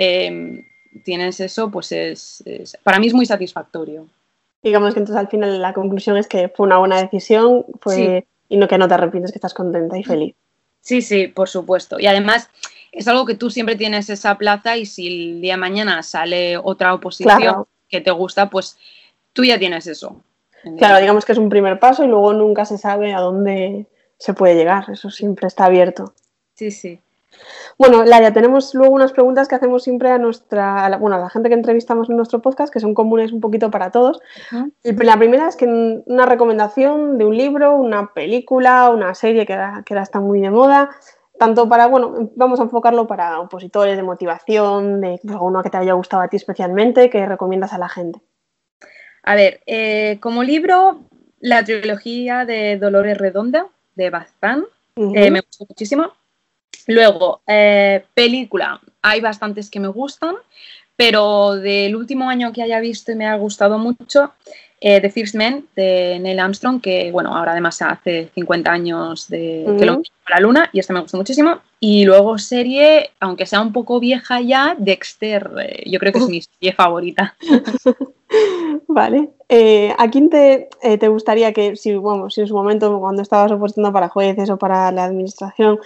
Em, 0.02 0.66
tienes 1.04 1.42
eso, 1.42 1.70
pues 1.70 1.92
es, 1.92 2.42
para 2.84 3.00
mí 3.00 3.08
es 3.08 3.14
muy 3.14 3.26
satisfactorio. 3.26 4.08
Digamos 4.64 4.94
que 4.94 5.02
entonces 5.02 5.20
al 5.20 5.28
final 5.28 5.62
la 5.62 5.74
conclusión 5.74 6.16
es 6.16 6.26
que 6.26 6.48
fue 6.48 6.68
una 6.68 6.78
buena 6.78 7.02
decisión 7.02 7.66
fue, 7.82 8.26
y 8.48 8.56
no 8.56 8.70
que 8.70 8.78
no 8.78 8.88
te 8.88 8.94
arrepientes, 8.94 9.34
que 9.34 9.40
estás 9.40 9.54
contenta 9.54 9.98
y 9.98 10.04
feliz. 10.04 10.36
Sí, 10.80 11.02
sí, 11.02 11.28
por 11.28 11.50
supuesto. 11.50 12.00
Y 12.00 12.08
además 12.08 12.50
es 12.94 13.10
algo 13.10 13.26
que 13.26 13.36
tú 13.36 13.50
siempre 13.50 13.76
tienes 13.76 14.10
esa 14.10 14.38
plaza 14.38 14.78
y 14.78 14.86
si 14.86 15.08
el 15.08 15.42
día 15.42 15.56
de 15.56 15.60
mañana 15.60 16.02
sale 16.02 16.56
otra 16.58 16.94
oposición 16.94 17.66
que 17.90 18.00
te 18.00 18.12
gusta, 18.12 18.50
pues 18.50 18.78
tú 19.34 19.44
ya 19.44 19.60
tienes 19.60 19.86
eso. 19.86 20.24
Claro, 20.78 21.00
digamos 21.02 21.26
que 21.26 21.34
es 21.34 21.38
un 21.38 21.50
primer 21.50 21.78
paso 21.78 22.06
y 22.06 22.08
luego 22.08 22.32
nunca 22.32 22.64
se 22.64 22.78
sabe 22.78 23.14
a 23.14 23.20
dónde 23.20 23.86
se 24.18 24.34
puede 24.34 24.56
llegar. 24.56 24.90
Eso 24.90 25.10
siempre 25.10 25.48
está 25.48 25.66
abierto. 25.66 26.14
Sí, 26.54 26.72
sí. 26.72 27.02
Bueno, 27.78 28.04
Laia, 28.04 28.34
tenemos 28.34 28.74
luego 28.74 28.94
unas 28.94 29.14
preguntas 29.14 29.48
que 29.48 29.56
hacemos 29.56 29.84
siempre 29.84 30.12
a 30.12 30.18
nuestra, 30.18 30.84
a 30.86 30.90
la, 30.90 30.98
bueno, 30.98 31.16
a 31.16 31.20
la 31.20 31.30
gente 31.30 31.48
que 31.48 31.56
entrevistamos 31.56 32.10
en 32.10 32.18
nuestro 32.18 32.42
podcast, 32.42 32.74
que 32.74 32.82
son 32.82 32.94
comunes 32.94 33.32
un 33.32 33.40
poquito 33.40 33.72
para 33.72 33.90
todos. 33.92 34.20
La 34.84 35.18
primera 35.18 35.48
es 35.48 35.56
que 35.56 35.66
una 35.66 36.26
recomendación 36.26 37.18
de 37.18 37.26
un 37.26 37.38
libro, 37.38 37.76
una 37.76 38.14
película, 38.14 38.90
una 38.90 39.16
serie 39.16 39.46
que 39.46 39.54
ahora, 39.54 39.84
que 39.86 39.98
está 39.98 40.20
muy 40.20 40.42
de 40.42 40.50
moda, 40.50 40.90
tanto 41.40 41.70
para, 41.70 41.88
bueno, 41.88 42.32
vamos 42.36 42.60
a 42.60 42.64
enfocarlo 42.64 43.08
para 43.08 43.40
opositores 43.40 43.96
de 43.96 44.04
motivación, 44.04 45.00
de 45.00 45.20
alguno 45.30 45.64
que 45.64 45.70
te 45.70 45.78
haya 45.78 45.94
gustado 45.94 46.22
a 46.22 46.28
ti 46.28 46.36
especialmente, 46.36 47.10
que 47.10 47.26
recomiendas 47.26 47.72
a 47.72 47.78
la 47.78 47.88
gente. 47.88 48.20
A 49.24 49.36
ver, 49.36 49.62
eh, 49.66 50.18
como 50.20 50.44
libro, 50.44 51.00
La 51.40 51.64
trilogía 51.64 52.44
de 52.44 52.78
Dolores 52.78 53.18
Redonda 53.18 53.68
de 53.96 54.10
Bazán 54.10 54.66
eh, 54.98 55.32
me 55.32 55.40
gustó 55.40 55.66
muchísimo. 55.70 56.12
Luego, 56.88 57.42
eh, 57.46 58.04
película, 58.14 58.82
hay 59.02 59.22
bastantes 59.22 59.70
que 59.70 59.80
me 59.80 59.88
gustan, 59.88 60.36
pero 60.96 61.56
del 61.56 61.96
último 61.96 62.30
año 62.30 62.52
que 62.52 62.64
haya 62.64 62.80
visto 62.80 63.12
y 63.12 63.16
me 63.16 63.28
ha 63.28 63.36
gustado 63.36 63.78
mucho, 63.78 64.34
eh, 64.82 65.00
The 65.00 65.10
First 65.10 65.36
Man 65.36 65.66
de 65.76 66.18
Neil 66.20 66.40
Armstrong, 66.40 66.82
que 66.82 67.12
bueno, 67.12 67.36
ahora 67.36 67.52
además 67.52 67.82
hace 67.82 68.32
50 68.34 68.72
años 68.72 69.28
de 69.28 69.66
que 69.78 69.86
lo 69.86 70.02
la 70.28 70.40
luna 70.40 70.70
y 70.74 70.80
este 70.80 70.94
me 70.94 71.02
gustó 71.02 71.18
muchísimo. 71.18 71.60
Y 71.80 72.04
luego 72.04 72.38
serie, 72.38 73.12
aunque 73.20 73.46
sea 73.46 73.62
un 73.62 73.72
poco 73.72 74.00
vieja 74.00 74.42
ya, 74.42 74.76
Dexter, 74.78 75.50
eh, 75.62 75.90
yo 75.90 76.00
creo 76.00 76.12
que 76.12 76.20
es 76.20 76.28
mi 76.28 76.42
serie 76.42 76.74
favorita. 76.74 77.36
vale. 78.88 79.30
Eh, 79.48 79.96
¿A 79.98 80.10
quién 80.10 80.30
te, 80.30 80.70
te, 80.82 81.08
gustaría 81.08 81.54
que, 81.54 81.76
si, 81.76 81.96
bueno, 81.96 82.30
si 82.30 82.42
en 82.42 82.48
su 82.48 82.54
momento, 82.54 83.00
cuando 83.00 83.22
estabas 83.22 83.52
oposicionando 83.52 83.94
para 83.94 84.10
jueces 84.10 84.50
o 84.50 84.58
para 84.58 84.92
la 84.92 85.06
administración, 85.06 85.80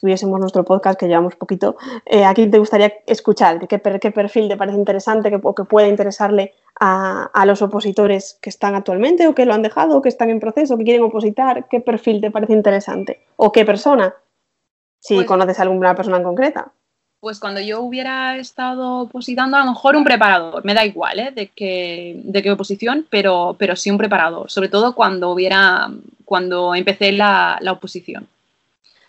tuviésemos 0.00 0.40
nuestro 0.40 0.64
podcast, 0.64 0.98
que 0.98 1.06
llevamos 1.06 1.36
poquito, 1.36 1.76
¿a 2.24 2.34
quién 2.34 2.50
te 2.50 2.58
gustaría 2.58 2.92
escuchar? 3.06 3.68
¿Qué, 3.68 3.80
qué 4.00 4.10
perfil 4.10 4.48
te 4.48 4.56
parece 4.56 4.78
interesante 4.78 5.30
que, 5.30 5.38
o 5.40 5.54
que 5.54 5.64
pueda 5.64 5.86
interesarle 5.86 6.54
a, 6.80 7.44
los 7.46 7.62
opositores 7.62 8.38
que 8.40 8.50
están 8.50 8.74
actualmente 8.74 9.28
o 9.28 9.34
que 9.34 9.44
lo 9.44 9.54
han 9.54 9.62
dejado 9.62 9.98
o 9.98 10.02
que 10.02 10.08
están 10.08 10.30
en 10.30 10.40
proceso, 10.40 10.76
que 10.78 10.84
quieren 10.84 11.02
opositar? 11.02 11.68
¿Qué 11.68 11.80
perfil 11.80 12.20
te 12.20 12.30
parece 12.30 12.54
interesante? 12.54 13.20
¿O 13.36 13.52
qué 13.52 13.64
persona? 13.64 14.14
Si 15.00 15.14
pues 15.14 15.26
conoces 15.26 15.58
a 15.58 15.62
alguna 15.62 15.94
persona 15.94 16.18
en 16.18 16.22
concreta. 16.22 16.70
Pues 17.20 17.38
cuando 17.38 17.60
yo 17.60 17.80
hubiera 17.80 18.36
estado 18.38 19.00
opositando, 19.00 19.56
a 19.56 19.60
lo 19.60 19.72
mejor 19.72 19.96
un 19.96 20.04
preparador, 20.04 20.64
me 20.64 20.72
da 20.72 20.86
igual 20.86 21.18
¿eh? 21.18 21.30
de, 21.34 21.48
qué, 21.48 22.18
de 22.22 22.42
qué 22.42 22.50
oposición, 22.50 23.06
pero, 23.10 23.56
pero 23.58 23.76
sí 23.76 23.90
un 23.90 23.98
preparador, 23.98 24.50
sobre 24.50 24.68
todo 24.68 24.94
cuando 24.94 25.30
hubiera, 25.30 25.90
cuando 26.24 26.74
empecé 26.74 27.12
la, 27.12 27.58
la 27.60 27.72
oposición. 27.72 28.26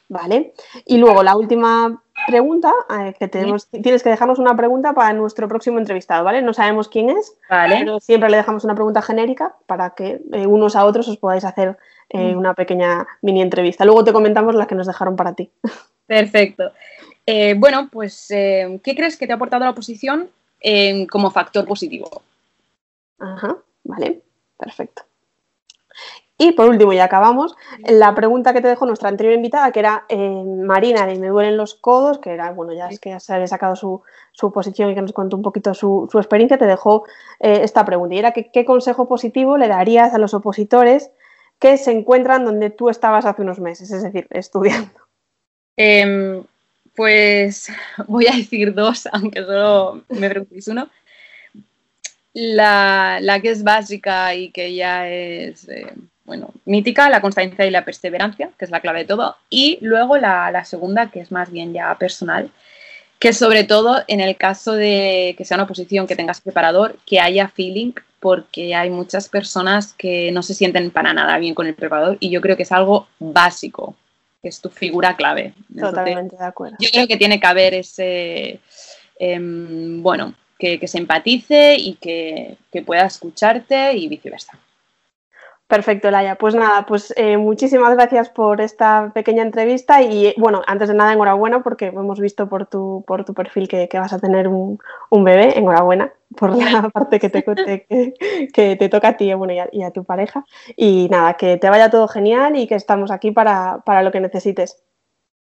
Vale. 0.10 0.54
Y 0.86 0.98
luego 0.98 1.24
la 1.24 1.38
última 1.38 2.02
pregunta, 2.28 2.72
eh, 2.90 3.14
que 3.18 3.28
tenemos, 3.28 3.68
tienes 3.68 4.04
que 4.04 4.10
dejarnos 4.10 4.40
una 4.40 4.56
pregunta 4.56 4.94
para 4.94 5.14
nuestro 5.14 5.48
próximo 5.48 5.80
entrevistado, 5.80 6.24
¿vale? 6.24 6.42
No 6.42 6.54
sabemos 6.54 6.88
quién 6.88 7.10
es, 7.10 7.36
pero 7.48 8.00
siempre 8.00 8.30
le 8.30 8.38
dejamos 8.38 8.64
una 8.64 8.76
pregunta 8.76 9.02
genérica 9.02 9.56
para 9.66 9.92
que 9.92 10.22
eh, 10.32 10.48
unos 10.48 10.76
a 10.76 10.86
otros 10.86 11.08
os 11.08 11.18
podáis 11.18 11.44
hacer 11.46 11.78
eh, 12.10 12.34
mm. 12.34 12.38
una 12.38 12.54
pequeña 12.54 13.08
mini 13.22 13.42
entrevista. 13.42 13.86
Luego 13.86 14.04
te 14.04 14.14
comentamos 14.14 14.56
las 14.56 14.68
que 14.68 14.76
nos 14.76 14.88
dejaron 14.88 15.16
para 15.16 15.34
ti. 15.34 15.50
Perfecto. 16.08 16.72
bueno, 17.58 17.90
pues, 17.90 18.28
¿qué 18.28 18.96
crees 18.96 19.16
que 19.16 19.26
te 19.26 19.32
ha 19.32 19.38
aportado 19.38 19.64
la 19.64 19.70
oposición 19.70 20.30
como 21.10 21.32
factor 21.32 21.66
positivo? 21.66 22.22
Ajá, 23.18 23.56
vale, 23.84 24.22
perfecto. 24.58 25.04
Y 26.44 26.54
por 26.54 26.70
último, 26.70 26.92
ya 26.92 27.04
acabamos, 27.04 27.56
la 27.88 28.16
pregunta 28.16 28.52
que 28.52 28.62
te 28.62 28.68
dejó 28.68 28.88
nuestra 28.88 29.10
anterior 29.10 29.36
invitada, 29.36 29.72
que 29.72 29.80
era 29.80 30.06
eh, 30.10 30.44
Marina 30.44 31.06
de 31.06 31.20
Me 31.20 31.28
duelen 31.28 31.56
los 31.56 31.76
codos, 31.76 32.18
que 32.18 32.32
era, 32.32 32.50
bueno, 32.50 32.74
ya 32.74 32.88
es 32.88 33.00
que 33.00 33.12
ya 33.12 33.20
se 33.20 33.36
había 33.36 33.46
sacado 33.46 33.76
su, 33.76 34.02
su 34.32 34.52
posición 34.52 34.90
y 34.90 34.96
que 34.96 35.04
nos 35.04 35.14
contó 35.14 35.38
un 35.38 35.44
poquito 35.44 35.76
su, 35.76 36.10
su 36.12 36.18
experiencia, 36.18 36.58
te 36.58 36.66
dejó 36.66 37.04
eh, 37.42 37.60
esta 37.62 37.86
pregunta. 37.86 38.16
Y 38.16 38.18
era 38.18 38.32
que, 38.32 38.50
qué 38.50 38.66
consejo 38.66 39.08
positivo 39.08 39.56
le 39.60 39.68
darías 39.68 40.16
a 40.16 40.18
los 40.18 40.34
opositores 40.34 41.12
que 41.60 41.78
se 41.78 41.92
encuentran 41.92 42.44
donde 42.44 42.72
tú 42.72 42.90
estabas 42.90 43.26
hace 43.26 43.44
unos 43.44 43.60
meses, 43.60 43.92
es 43.92 44.02
decir, 44.02 44.26
estudiando. 44.32 45.00
Em, 45.78 46.44
pues 46.96 47.72
voy 48.08 48.26
a 48.26 48.36
decir 48.36 48.74
dos, 48.74 49.08
aunque 49.12 49.42
solo 49.42 50.06
me 50.10 50.28
preguntéis 50.28 50.68
uno. 50.70 50.90
La, 52.34 53.20
la, 53.22 53.40
que 53.42 53.52
es 53.52 53.62
básica 53.62 54.34
y 54.34 54.50
que 54.52 54.74
ya 54.74 55.08
es 55.08 55.70
eh, 55.70 55.94
bueno, 56.26 56.52
mítica, 56.66 57.10
la 57.10 57.22
constancia 57.22 57.66
y 57.66 57.72
la 57.72 57.86
perseverancia, 57.86 58.52
que 58.58 58.66
es 58.66 58.72
la 58.72 58.80
clave 58.80 59.00
de 59.00 59.06
todo, 59.06 59.38
y 59.50 59.80
luego 59.82 60.18
la, 60.18 60.64
segunda, 60.66 61.10
que 61.10 61.20
es 61.20 61.32
más 61.32 61.52
bien 61.52 61.74
ya 61.74 61.96
personal, 61.98 62.52
que 63.20 63.34
sobre 63.34 63.64
todo 63.64 64.04
en 64.08 64.20
el 64.20 64.36
caso 64.36 64.74
de 64.74 65.36
que 65.38 65.46
sea 65.46 65.58
una 65.58 65.68
posición 65.68 66.08
que 66.08 66.16
tengas 66.16 66.42
preparador, 66.42 66.98
que 67.06 67.20
haya 67.20 67.48
feeling, 67.50 67.94
porque 68.20 68.76
hay 68.76 68.90
muchas 68.90 69.30
personas 69.30 69.94
que 69.94 70.32
no 70.32 70.44
se 70.44 70.54
sienten 70.54 70.92
para 70.92 71.14
nada 71.14 71.38
bien 71.38 71.56
con 71.56 71.68
el 71.68 71.74
preparador 71.74 72.18
y 72.20 72.30
yo 72.30 72.40
creo 72.40 72.56
que 72.56 72.64
es 72.64 72.72
algo 72.72 73.08
básico, 73.20 73.96
que 74.42 74.50
es 74.50 74.62
tu 74.62 74.70
figura 74.70 75.16
clave. 75.16 75.54
Totalmente 75.78 76.36
de 76.38 76.46
acuerdo. 76.46 76.78
Yo 76.80 76.90
creo 76.92 77.08
que 77.08 77.18
tiene 77.18 77.40
que 77.40 77.48
haber 77.48 77.74
ese, 77.74 78.60
em, 79.18 80.02
bueno, 80.04 80.36
que, 80.58 80.88
se 80.88 81.00
empatice 81.00 81.76
y 81.78 81.96
que 81.96 82.58
pueda 82.86 83.06
escucharte 83.06 83.98
y 83.98 84.08
viceversa. 84.08 84.60
Perfecto, 85.72 86.12
Laia. 86.12 86.36
Pues 86.36 86.54
nada, 86.54 86.86
pues 86.86 87.14
eh, 87.16 87.38
muchísimas 87.38 87.94
gracias 87.94 88.28
por 88.28 88.60
esta 88.60 89.10
pequeña 89.14 89.42
entrevista 89.42 90.02
y 90.02 90.34
bueno, 90.36 90.62
antes 90.68 90.90
de 90.90 90.96
nada, 90.96 91.14
enhorabuena 91.14 91.64
porque 91.64 91.86
hemos 91.86 92.20
visto 92.20 92.50
por 92.50 92.66
tu, 92.66 93.06
por 93.08 93.24
tu 93.24 93.34
perfil 93.34 93.70
que, 93.70 93.88
vas 93.94 94.12
a 94.12 94.20
tener 94.20 94.50
un, 94.50 94.78
bebé. 95.12 95.58
Enhorabuena 95.58 96.12
por 96.36 96.58
la 96.58 96.90
parte 96.94 97.22
que 97.22 97.30
te, 97.30 97.42
que, 98.54 98.76
te 98.76 98.90
toca 98.90 99.08
a 99.08 99.16
ti 99.16 99.34
bueno, 99.34 99.54
y, 99.72 99.82
a, 99.82 99.92
tu 99.92 100.04
pareja. 100.04 100.44
Y 100.76 101.08
nada, 101.10 101.36
que 101.36 101.56
te 101.56 101.70
vaya 101.70 101.90
todo 101.90 102.10
genial 102.10 102.58
y 102.58 102.68
que 102.68 102.76
estamos 102.76 103.10
aquí 103.10 103.32
para, 103.32 103.82
lo 104.04 104.12
que 104.12 104.20
necesites. 104.20 104.78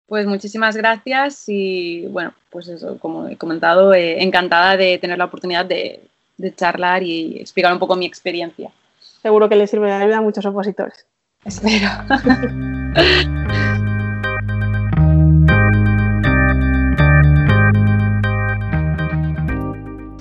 Pues 0.09 0.27
muchísimas 0.27 0.77
gracias 0.77 1.45
y 1.47 2.07
bueno, 2.09 2.35
pues 2.51 2.69
eso, 2.69 2.99
como 2.99 3.29
he 3.29 3.38
comentado, 3.38 3.95
eh, 3.95 4.23
encantada 4.23 4.77
de 4.77 4.99
tener 4.99 5.17
la 5.17 5.25
oportunidad 5.25 5.64
de 5.64 6.03
charlar 6.55 7.03
y 7.03 7.38
explicar 7.41 7.73
un 7.73 7.79
poco 7.79 7.97
mi 7.97 8.05
experiencia 8.05 8.71
seguro 9.23 9.49
que 9.49 9.57
le 9.57 9.67
sirve 9.67 9.89
de 9.89 9.95
ayuda 9.95 10.19
a 10.19 10.23
muchos 10.23 10.45
opositores. 10.47 11.07
Espero. 11.45 11.89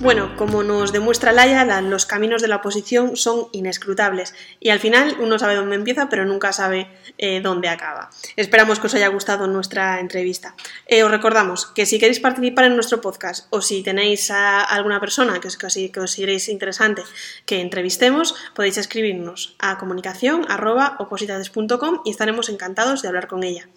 Bueno, 0.08 0.32
como 0.36 0.62
nos 0.62 0.90
demuestra 0.90 1.32
Laia, 1.32 1.82
los 1.82 2.06
caminos 2.06 2.40
de 2.40 2.48
la 2.48 2.56
oposición 2.56 3.14
son 3.14 3.48
inescrutables 3.52 4.34
y 4.58 4.70
al 4.70 4.80
final 4.80 5.18
uno 5.20 5.38
sabe 5.38 5.54
dónde 5.54 5.76
empieza 5.76 6.08
pero 6.08 6.24
nunca 6.24 6.54
sabe 6.54 6.88
eh, 7.18 7.42
dónde 7.42 7.68
acaba. 7.68 8.08
Esperamos 8.34 8.80
que 8.80 8.86
os 8.86 8.94
haya 8.94 9.08
gustado 9.08 9.46
nuestra 9.48 10.00
entrevista. 10.00 10.54
Eh, 10.86 11.04
os 11.04 11.10
recordamos 11.10 11.66
que 11.66 11.84
si 11.84 11.98
queréis 11.98 12.20
participar 12.20 12.64
en 12.64 12.74
nuestro 12.74 13.02
podcast 13.02 13.48
o 13.50 13.60
si 13.60 13.82
tenéis 13.82 14.30
a 14.30 14.62
alguna 14.62 14.98
persona 14.98 15.40
que 15.40 15.48
os, 15.48 15.58
que 15.58 15.92
consideréis 15.92 16.48
interesante 16.48 17.02
que 17.44 17.60
entrevistemos, 17.60 18.34
podéis 18.54 18.78
escribirnos 18.78 19.56
a 19.58 19.76
comunicación.opositades.com 19.76 22.00
y 22.06 22.10
estaremos 22.12 22.48
encantados 22.48 23.02
de 23.02 23.08
hablar 23.08 23.28
con 23.28 23.44
ella 23.44 23.68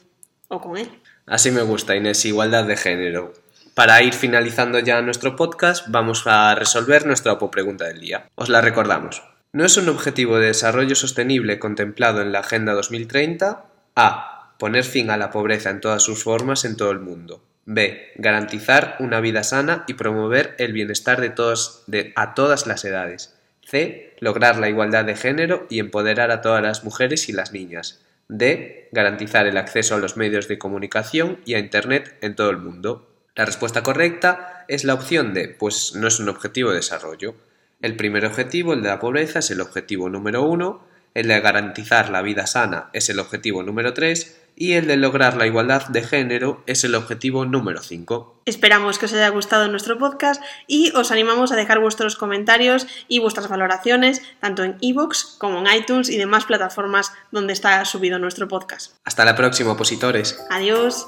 o 0.47 0.61
con 0.61 0.77
él. 0.77 0.89
Así 1.25 1.51
me 1.51 1.63
gusta, 1.63 1.97
Inés, 1.97 2.23
igualdad 2.23 2.63
de 2.63 2.77
género. 2.77 3.33
Para 3.73 4.03
ir 4.03 4.13
finalizando 4.13 4.79
ya 4.79 5.01
nuestro 5.01 5.37
podcast, 5.37 5.87
vamos 5.87 6.23
a 6.25 6.55
resolver 6.55 7.05
nuestra 7.05 7.39
pregunta 7.39 7.85
del 7.85 8.01
día. 8.01 8.27
Os 8.35 8.49
la 8.49 8.59
recordamos. 8.59 9.23
¿No 9.53 9.63
es 9.63 9.77
un 9.77 9.87
objetivo 9.87 10.37
de 10.39 10.47
desarrollo 10.47 10.93
sostenible 10.95 11.57
contemplado 11.57 12.21
en 12.21 12.33
la 12.33 12.39
Agenda 12.39 12.73
2030? 12.73 13.65
A. 13.95 14.55
Poner 14.59 14.83
fin 14.83 15.09
a 15.09 15.15
la 15.15 15.31
pobreza 15.31 15.69
en 15.69 15.79
todas 15.79 16.03
sus 16.03 16.23
formas 16.23 16.65
en 16.65 16.75
todo 16.75 16.91
el 16.91 16.99
mundo. 16.99 17.43
B. 17.65 18.11
Garantizar 18.15 18.97
una 18.99 19.21
vida 19.21 19.43
sana 19.43 19.85
y 19.87 19.93
promover 19.93 20.53
el 20.57 20.73
bienestar 20.73 21.21
de 21.21 21.29
todos, 21.29 21.85
a 22.15 22.33
todas 22.33 22.67
las 22.67 22.83
edades. 22.83 23.37
C. 23.65 24.15
Lograr 24.19 24.57
la 24.57 24.67
igualdad 24.67 25.05
de 25.05 25.15
género 25.15 25.65
y 25.69 25.79
empoderar 25.79 26.31
a 26.31 26.41
todas 26.41 26.61
las 26.61 26.83
mujeres 26.83 27.29
y 27.29 27.31
las 27.31 27.53
niñas. 27.53 28.01
D. 28.27 28.89
Garantizar 28.91 29.47
el 29.47 29.55
acceso 29.55 29.95
a 29.95 29.99
los 29.99 30.17
medios 30.17 30.49
de 30.49 30.57
comunicación 30.57 31.39
y 31.45 31.53
a 31.53 31.59
Internet 31.59 32.17
en 32.21 32.35
todo 32.35 32.49
el 32.49 32.57
mundo. 32.57 33.10
La 33.35 33.45
respuesta 33.45 33.83
correcta 33.83 34.65
es 34.67 34.83
la 34.83 34.93
opción 34.93 35.33
D, 35.33 35.55
pues 35.57 35.95
no 35.95 36.07
es 36.07 36.19
un 36.19 36.29
objetivo 36.29 36.69
de 36.69 36.77
desarrollo. 36.77 37.35
El 37.81 37.95
primer 37.95 38.25
objetivo, 38.25 38.73
el 38.73 38.83
de 38.83 38.89
la 38.89 38.99
pobreza, 38.99 39.39
es 39.39 39.51
el 39.51 39.61
objetivo 39.61 40.09
número 40.09 40.43
uno, 40.43 40.83
el 41.13 41.27
de 41.27 41.39
garantizar 41.41 42.09
la 42.09 42.21
vida 42.21 42.47
sana 42.47 42.89
es 42.93 43.09
el 43.09 43.19
objetivo 43.19 43.63
número 43.63 43.93
3 43.93 44.37
y 44.55 44.73
el 44.73 44.87
de 44.87 44.97
lograr 44.97 45.35
la 45.35 45.45
igualdad 45.45 45.87
de 45.87 46.03
género 46.03 46.63
es 46.67 46.83
el 46.83 46.95
objetivo 46.95 47.45
número 47.45 47.81
5. 47.81 48.43
Esperamos 48.45 48.97
que 48.99 49.05
os 49.05 49.13
haya 49.13 49.29
gustado 49.29 49.67
nuestro 49.67 49.97
podcast 49.97 50.41
y 50.67 50.91
os 50.95 51.11
animamos 51.11 51.51
a 51.51 51.55
dejar 51.55 51.79
vuestros 51.79 52.15
comentarios 52.15 52.87
y 53.07 53.19
vuestras 53.19 53.49
valoraciones 53.49 54.21
tanto 54.39 54.63
en 54.63 54.77
iVoox 54.79 55.37
como 55.37 55.59
en 55.59 55.73
iTunes 55.73 56.09
y 56.09 56.17
demás 56.17 56.45
plataformas 56.45 57.11
donde 57.31 57.53
está 57.53 57.83
subido 57.85 58.19
nuestro 58.19 58.47
podcast. 58.47 58.95
Hasta 59.03 59.25
la 59.25 59.35
próxima, 59.35 59.71
opositores. 59.71 60.39
Adiós. 60.49 61.07